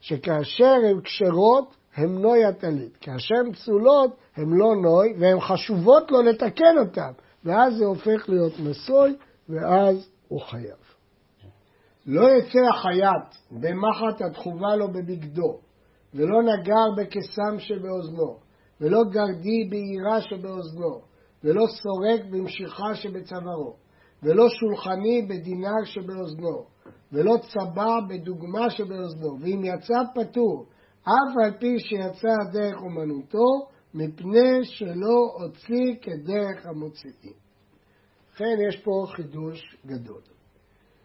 שכאשר 0.00 0.74
הן 0.90 1.00
כשרות, 1.00 1.76
הן 1.96 2.18
נוי 2.18 2.44
הטלית. 2.44 2.96
כאשר 3.00 3.34
הן 3.46 3.52
פסולות, 3.52 4.16
הן 4.36 4.48
לא 4.48 4.76
נוי, 4.82 5.14
והן 5.18 5.40
חשובות 5.40 6.10
לו 6.10 6.22
לתקן 6.22 6.78
אותן. 6.78 7.10
ואז 7.44 7.76
זה 7.76 7.84
הופך 7.84 8.28
להיות 8.28 8.52
מסוי, 8.60 9.16
ואז 9.48 10.08
הוא 10.28 10.40
חייב. 10.40 10.76
לא 12.06 12.28
יצא 12.30 12.58
החייט 12.74 13.34
במחט 13.50 14.22
התחובה 14.22 14.76
לו 14.76 14.88
בבגדו, 14.88 15.58
ולא 16.14 16.42
נגר 16.42 16.84
בקסם 16.96 17.58
שבאוזנו, 17.58 18.45
ולא 18.80 19.04
גרדי 19.10 19.64
בעירה 19.70 20.20
שבאוזנו, 20.20 21.00
ולא 21.44 21.64
סורק 21.66 22.24
במשיכה 22.30 22.94
שבצווארו, 22.94 23.76
ולא 24.22 24.48
שולחני 24.48 25.22
בדינר 25.22 25.84
שבאוזנו, 25.84 26.64
ולא 27.12 27.36
צבע 27.36 28.00
בדוגמה 28.08 28.70
שבאוזנו, 28.70 29.40
ואם 29.40 29.64
יצא 29.64 29.98
פטור, 30.14 30.66
אף 31.02 31.44
על 31.44 31.58
פי 31.60 31.78
שיצא 31.78 32.34
דרך 32.52 32.82
אומנותו, 32.82 33.68
מפני 33.94 34.64
שלא 34.64 35.32
הוציא 35.38 35.94
כדרך 36.02 36.66
המוציאים. 36.66 37.46
לכן 38.34 38.56
יש 38.68 38.76
פה 38.84 39.06
חידוש 39.16 39.76
גדול. 39.86 40.20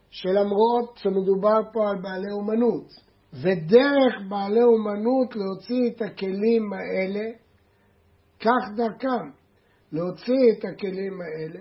שלמרות 0.10 0.98
שמדובר 0.98 1.60
פה 1.74 1.90
על 1.90 2.02
בעלי 2.02 2.32
אומנות, 2.32 2.88
ודרך 3.34 4.14
בעלי 4.30 4.64
אומנות 4.64 5.36
להוציא 5.36 5.90
את 5.90 6.02
הכלים 6.02 6.74
האלה, 6.74 7.30
כך 8.42 8.76
דרכם, 8.76 9.30
להוציא 9.92 10.52
את 10.52 10.66
הכלים 10.66 11.22
האלה. 11.22 11.60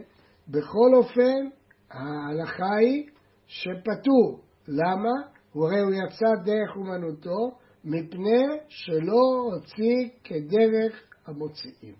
בכל 0.48 0.94
אופן, 0.94 1.48
ההלכה 1.90 2.76
היא 2.80 3.06
שפטור. 3.46 4.40
למה? 4.68 5.10
הרי 5.54 5.80
הוא 5.80 5.92
יצא 5.92 6.42
דרך 6.44 6.76
אומנותו, 6.76 7.50
מפני 7.84 8.44
שלא 8.68 9.48
הוציא 9.52 10.08
כדרך 10.24 11.02
המוציאים. 11.26 11.94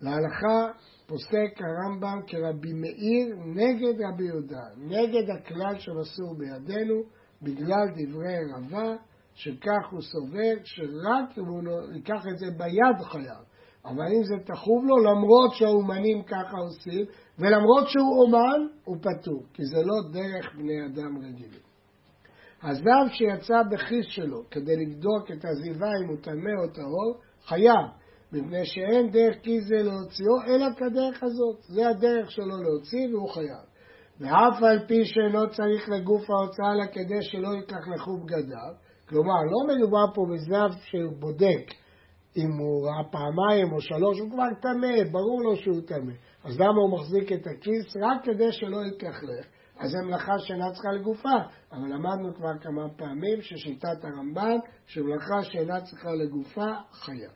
להלכה 0.00 0.72
פוסק 1.06 1.60
הרמב"ם 1.60 2.20
כרבי 2.26 2.72
מאיר 2.72 3.36
נגד 3.44 4.00
רבי 4.08 4.24
יהודה, 4.24 4.62
נגד 4.76 5.30
הכלל 5.30 5.78
של 5.78 5.92
אסור 6.02 6.34
בידינו, 6.38 7.02
בגלל 7.42 7.86
דברי 7.96 8.38
רבה, 8.56 8.96
שכך 9.34 9.90
הוא 9.90 10.00
סובר, 10.00 10.54
שרק 10.64 11.38
אם 11.38 11.44
הוא 11.44 11.62
ייקח 11.94 12.22
את 12.32 12.38
זה 12.38 12.46
ביד 12.58 13.06
חייב. 13.10 13.49
אבל 13.84 14.06
אם 14.16 14.24
זה 14.24 14.34
תחוב 14.44 14.84
לו, 14.84 14.98
למרות 14.98 15.54
שהאומנים 15.54 16.22
ככה 16.22 16.56
עושים, 16.56 17.04
ולמרות 17.38 17.88
שהוא 17.88 18.22
אומן, 18.22 18.66
הוא 18.84 18.96
פטור, 18.96 19.42
כי 19.54 19.64
זה 19.64 19.82
לא 19.82 19.94
דרך 20.12 20.54
בני 20.54 20.86
אדם 20.86 21.18
רגילים. 21.18 21.70
הזב 22.62 23.12
שיצא 23.12 23.62
בכיס 23.70 24.06
שלו 24.08 24.42
כדי 24.50 24.76
לבדוק 24.76 25.30
את 25.30 25.44
הזיבה 25.44 25.88
אם 26.04 26.08
הוא 26.08 26.16
טמא 26.22 26.62
או 26.62 26.68
טהור, 26.68 27.14
חייב, 27.44 27.86
מפני 28.32 28.66
שאין 28.66 29.10
דרך 29.10 29.36
כיס 29.42 29.64
זה 29.64 29.82
להוציאו, 29.82 30.42
אלא 30.46 30.66
כדרך 30.76 31.22
הזאת. 31.22 31.56
זה 31.60 31.88
הדרך 31.88 32.30
שלו 32.30 32.62
להוציא 32.62 33.08
והוא 33.14 33.28
חייב. 33.28 33.70
ואף 34.20 34.62
על 34.62 34.86
פי 34.86 35.04
שאינו 35.04 35.50
צריך 35.50 35.88
לגוף 35.88 36.30
ההוצאה 36.30 36.74
לה 36.74 36.86
כדי 36.86 37.22
שלא 37.22 37.48
יתלכלכו 37.58 38.16
בגדיו, 38.16 38.72
כלומר, 39.08 39.34
לא 39.44 39.74
מדובר 39.74 40.04
פה 40.14 40.26
בזב 40.32 40.78
שבודק 40.84 41.74
אם 42.36 42.58
הוא 42.58 42.86
ראה 42.86 43.04
פעמיים 43.10 43.72
או 43.72 43.80
שלוש, 43.80 44.20
הוא 44.20 44.30
כבר 44.30 44.48
טמא, 44.62 45.10
ברור 45.12 45.42
לו 45.42 45.56
שהוא 45.56 45.80
טמא. 45.86 46.12
אז 46.44 46.60
למה 46.60 46.80
הוא 46.80 46.92
מחזיק 46.92 47.32
את 47.32 47.46
הכיס? 47.46 47.96
רק 48.02 48.24
כדי 48.24 48.52
שלא 48.52 48.78
יתלכלך. 48.86 49.46
אז 49.78 49.90
זו 49.90 49.98
מלאכה 50.06 50.38
שאינה 50.38 50.72
צריכה 50.72 50.92
לגופה, 50.92 51.36
אבל 51.72 51.88
למדנו 51.94 52.34
כבר 52.34 52.58
כמה 52.60 52.88
פעמים 52.96 53.42
ששיטת 53.42 54.04
הרמב"ן, 54.04 54.56
שמלאכה 54.86 55.42
שאינה 55.42 55.80
צריכה 55.80 56.08
לגופה, 56.14 56.66
חייב. 56.92 57.30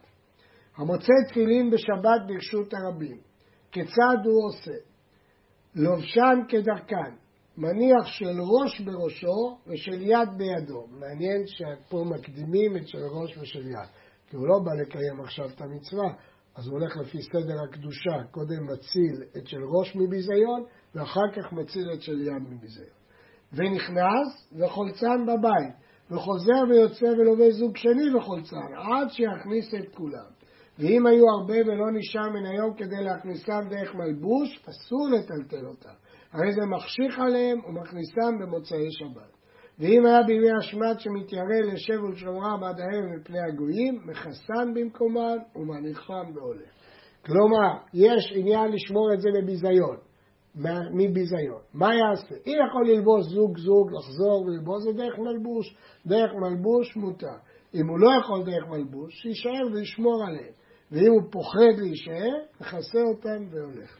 המוצא 0.77 1.13
תפילין 1.29 1.71
בשבת 1.71 2.21
ברשות 2.27 2.75
הרבים, 2.75 3.19
כיצד 3.73 4.19
הוא 4.25 4.49
עושה? 4.49 4.79
לובשן 5.75 6.39
כדרכן, 6.49 7.15
מניח 7.57 8.07
של 8.07 8.41
ראש 8.41 8.81
בראשו 8.81 9.59
ושל 9.67 10.03
יד 10.03 10.29
בידו. 10.39 10.87
מעניין 10.91 11.43
שפה 11.47 12.05
מקדימים 12.05 12.77
את 12.77 12.89
של 12.89 12.99
ראש 12.99 13.39
ושל 13.39 13.67
יד, 13.67 13.89
כי 14.35 14.39
הוא 14.39 14.49
לא 14.49 14.59
בא 14.59 14.73
לקיים 14.75 15.21
עכשיו 15.21 15.47
את 15.47 15.61
המצווה, 15.61 16.09
אז 16.57 16.67
הוא 16.67 16.79
הולך 16.79 16.97
לפי 16.97 17.23
סדר 17.23 17.63
הקדושה, 17.69 18.25
קודם 18.31 18.67
מציל 18.67 19.23
את 19.37 19.47
של 19.47 19.65
ראש 19.65 19.97
מביזיון, 19.97 20.65
ואחר 20.95 21.33
כך 21.37 21.53
מציל 21.53 21.93
את 21.93 22.03
של 22.03 22.21
יד 22.21 22.43
מביזיון. 22.51 22.97
ונכנס 23.53 24.53
וחולצן 24.61 25.27
בבית, 25.27 25.75
וחוזר 26.11 26.63
ויוצא 26.69 27.07
ולובש 27.07 27.55
זוג 27.55 27.77
שני 27.77 28.17
וחולצן, 28.17 28.75
עד 28.77 29.09
שיכניס 29.11 29.75
את 29.75 29.95
כולם. 29.95 30.31
ואם 30.79 31.07
היו 31.07 31.25
הרבה 31.39 31.61
ולא 31.67 31.93
נשאר 31.93 32.31
מן 32.31 32.47
היום 32.47 32.75
כדי 32.75 33.05
להכניסם 33.05 33.61
דרך 33.71 33.95
מלבוש, 33.95 34.61
אסור 34.71 35.09
לטלטל 35.13 35.67
אותם. 35.67 35.95
הרי 36.33 36.53
זה 36.53 36.61
מחשיך 36.67 37.19
עליהם 37.19 37.59
ומכניסם 37.65 38.39
במוצאי 38.41 38.87
שבת. 38.91 39.34
ואם 39.79 40.07
היה 40.07 40.23
בימי 40.23 40.51
השמד 40.59 40.95
שמתיירא 40.99 41.73
לשב 41.73 42.05
ולשומרה 42.05 42.57
בעד 42.61 42.81
הערב 42.81 43.05
מפני 43.17 43.39
הגויים, 43.41 44.01
מכסן 44.05 44.75
במקומן 44.75 45.37
ומניחם 45.57 46.35
בהולך. 46.35 46.71
כלומר, 47.27 47.79
יש 47.95 48.33
עניין 48.37 48.73
לשמור 48.73 49.13
את 49.15 49.21
זה 49.21 49.29
בביזיון, 49.35 49.97
מביזיון. 50.93 51.61
מה 51.75 51.95
יעשה? 51.95 52.35
אם 52.47 52.57
יכול 52.69 52.89
ללבוש 52.89 53.25
זוג 53.25 53.59
זוג, 53.59 53.93
לחזור 53.93 54.43
וללבוש, 54.47 54.83
זה 54.83 54.93
דרך 54.93 55.19
מלבוש. 55.19 55.77
דרך 56.07 56.31
מלבוש 56.35 56.97
מותר. 56.97 57.37
אם 57.75 57.89
הוא 57.89 57.99
לא 57.99 58.11
יכול 58.21 58.45
דרך 58.45 58.69
מלבוש, 58.69 59.15
שיישאר 59.23 59.67
וישמור 59.73 60.25
עליהם. 60.27 60.53
ואם 60.93 61.13
הוא 61.13 61.23
פוחד 61.31 61.79
להישאר, 61.79 62.33
מכסה 62.61 62.99
אותם 63.15 63.45
והולך. 63.51 63.99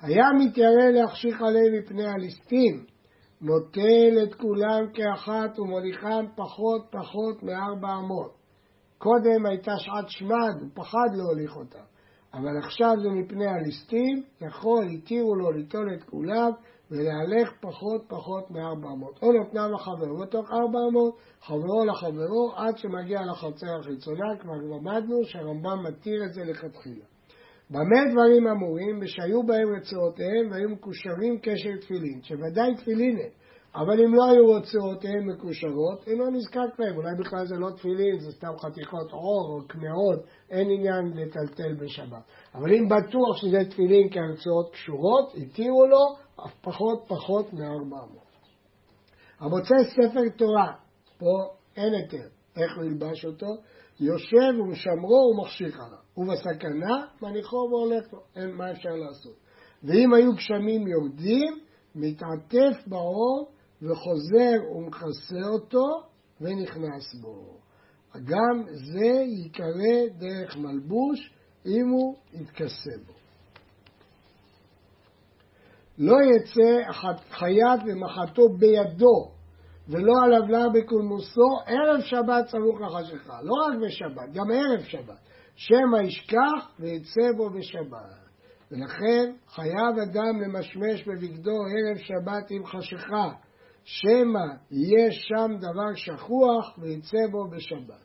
היה 0.00 0.24
מתיירא 0.38 0.90
להחשיך 0.92 1.42
עליהם 1.42 1.78
מפני 1.78 2.06
הליסטים, 2.06 2.84
נוטל 3.40 4.22
את 4.22 4.34
כולם 4.34 4.86
כאחת 4.94 5.58
ומוליכם 5.58 6.26
פחות 6.36 6.86
פחות 6.90 7.42
מארבע 7.42 7.88
אמות. 7.98 8.34
קודם 8.98 9.46
הייתה 9.46 9.72
שעת 9.78 10.08
שמד, 10.08 10.60
הוא 10.60 10.68
פחד 10.74 11.08
להוליך 11.16 11.56
אותם. 11.56 11.84
אבל 12.34 12.58
עכשיו 12.64 12.90
זה 13.02 13.08
מפני 13.08 13.46
הליסטים, 13.46 14.22
יכול, 14.40 14.84
התירו 14.84 15.34
לו 15.34 15.52
ליטול 15.52 15.94
את 15.94 16.02
כולם 16.02 16.50
ולהלך 16.90 17.52
פחות 17.60 18.04
פחות 18.08 18.50
מארבע 18.50 18.88
אמות. 18.88 19.18
או 19.22 19.32
נותנם 19.32 19.72
לחברו 19.72 20.18
בתוך 20.18 20.50
ארבע 20.50 20.78
אמות, 20.90 21.16
חברו 21.40 21.84
לחברו, 21.84 22.52
עד 22.56 22.78
שמגיע 22.78 23.20
לחצר 23.30 23.76
החיצונה, 23.80 24.36
כבר 24.40 24.54
למדנו 24.54 25.24
שהרמב"ם 25.24 25.84
מתיר 25.84 26.24
את 26.24 26.32
זה 26.32 26.44
לכתחילה. 26.44 27.04
במה 27.70 28.12
דברים 28.12 28.46
אמורים? 28.46 28.98
ושהיו 29.02 29.42
בהם 29.42 29.74
רצועותיהם 29.76 30.50
והיו 30.50 30.68
מקושרים 30.68 31.38
קשר 31.42 31.76
תפילין, 31.80 32.22
שוודאי 32.22 32.74
תפילין 32.76 33.16
הם. 33.16 33.44
אבל 33.74 34.00
אם 34.04 34.14
לא 34.14 34.24
היו 34.30 34.52
רצועותיהם 34.52 35.28
מקושרות, 35.28 36.08
אינו 36.08 36.30
נזקק 36.30 36.78
להם. 36.78 36.96
אולי 36.96 37.14
בכלל 37.18 37.46
זה 37.46 37.54
לא 37.54 37.70
תפילין, 37.70 38.18
זה 38.18 38.32
סתם 38.32 38.58
חתיכות 38.58 39.10
עור 39.10 39.48
או 39.48 39.68
קמעות, 39.68 40.24
אין 40.50 40.70
עניין 40.70 41.12
לטלטל 41.14 41.74
בשבת. 41.74 42.22
אבל 42.54 42.74
אם 42.74 42.88
בטוח 42.88 43.36
שזה 43.36 43.58
תפילין 43.70 44.08
כי 44.08 44.18
הרצועות 44.20 44.72
קשורות, 44.72 45.34
התירו 45.34 45.86
לו 45.86 45.98
אף 46.46 46.54
פחות 46.62 47.04
פחות 47.08 47.52
מארבע 47.52 47.84
מאות. 47.84 48.24
המוצא 49.40 49.74
ספר 49.84 50.28
תורה, 50.36 50.72
פה 51.18 51.44
אין 51.76 51.94
היתר, 51.94 52.28
איך 52.56 52.76
הוא 52.76 52.84
ילבש 52.84 53.24
אותו? 53.24 53.46
יושב 54.00 54.60
ומשמרו 54.60 55.32
ומחשיך 55.32 55.80
עליו. 55.80 55.98
ובסכנה 56.16 57.06
מניחו 57.22 57.56
והולך 57.56 58.12
לו, 58.12 58.20
אין 58.36 58.50
מה 58.50 58.72
אפשר 58.72 58.88
לעשות. 58.88 59.36
ואם 59.82 60.14
היו 60.14 60.32
גשמים 60.32 60.86
יורדים, 60.86 61.58
מתעטף 61.94 62.86
באור 62.86 63.50
וחוזר 63.82 64.76
ומכסה 64.76 65.48
אותו 65.52 65.86
ונכנס 66.40 67.14
בו. 67.20 67.58
גם 68.24 68.62
זה 68.66 69.06
ייקרא 69.06 70.18
דרך 70.18 70.56
מלבוש 70.56 71.32
אם 71.66 71.88
הוא 71.88 72.16
יתכסה 72.32 72.90
בו. 73.06 73.12
לא 75.98 76.16
יצא 76.22 76.92
חייט 77.30 77.80
ומחתו 77.86 78.42
בידו 78.58 79.33
ולא 79.88 80.12
עליו 80.24 80.48
לה 80.48 80.68
בקולמוסו 80.74 81.48
ערב 81.66 82.00
שבת 82.00 82.46
סמוך 82.48 82.80
לחשיכה, 82.80 83.42
לא 83.42 83.54
רק 83.66 83.78
בשבת, 83.86 84.32
גם 84.32 84.50
ערב 84.50 84.80
שבת. 84.80 85.18
שמא 85.56 86.02
ישכח 86.02 86.70
ויצא 86.80 87.32
בו 87.36 87.50
בשבת. 87.50 88.24
ולכן 88.70 89.32
חייב 89.48 89.98
אדם 90.02 90.40
למשמש 90.40 91.08
בבגדו 91.08 91.50
ערב 91.50 91.96
שבת 91.96 92.50
עם 92.50 92.66
חשיכה, 92.66 93.30
שמא 93.84 94.46
יהיה 94.70 95.12
שם 95.12 95.56
דבר 95.58 95.94
שכוח 95.94 96.78
ויצא 96.78 97.26
בו 97.30 97.50
בשבת. 97.50 98.04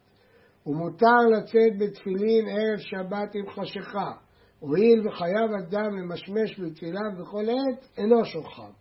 ומותר 0.66 1.20
לצאת 1.32 1.78
בתפילין 1.80 2.46
ערב 2.48 2.78
שבת 2.80 3.36
עם 3.36 3.50
חשיכה, 3.50 4.12
הואיל 4.60 5.08
וחייב 5.08 5.52
אדם 5.60 5.98
למשמש 5.98 6.60
בתפילן 6.60 7.22
בכל 7.22 7.46
עת, 7.50 7.90
אינו 7.98 8.26
שוכחם. 8.26 8.72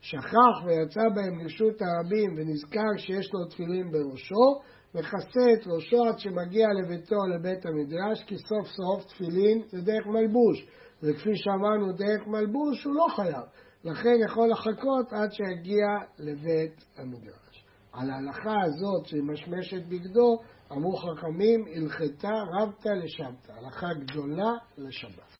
שכח 0.00 0.64
ויצא 0.64 1.08
בהם 1.14 1.38
לרשות 1.38 1.82
הרבים 1.82 2.34
ונזכר 2.36 2.96
שיש 2.96 3.34
לו 3.34 3.44
תפילין 3.44 3.90
בראשו, 3.90 4.60
מכסה 4.94 5.52
את 5.52 5.66
ראשו 5.66 6.04
עד 6.04 6.18
שמגיע 6.18 6.66
לביתו 6.72 7.16
לבית 7.34 7.66
המדרש, 7.66 8.24
כי 8.26 8.34
סוף 8.38 8.66
סוף 8.66 9.04
תפילין 9.06 9.62
זה 9.68 9.80
דרך 9.80 10.06
מלבוש, 10.06 10.66
וכפי 11.02 11.36
שאמרנו 11.36 11.92
דרך 11.92 12.26
מלבוש 12.26 12.84
הוא 12.84 12.94
לא 12.94 13.06
חייב, 13.16 13.44
לכן 13.84 14.14
יכול 14.24 14.50
לחכות 14.50 15.12
עד 15.12 15.32
שיגיע 15.32 15.86
לבית 16.18 16.84
המדרש. 16.96 17.64
על 17.92 18.10
ההלכה 18.10 18.54
הזאת 18.64 19.06
שהיא 19.06 19.22
משמשת 19.22 19.82
בגדו, 19.88 20.36
אמרו 20.72 20.96
חכמים, 20.96 21.64
הלכתה 21.74 22.32
רבתא 22.60 22.88
לשבתא, 22.88 23.52
הלכה 23.52 23.86
גדולה 23.94 24.52
לשבת. 24.78 25.26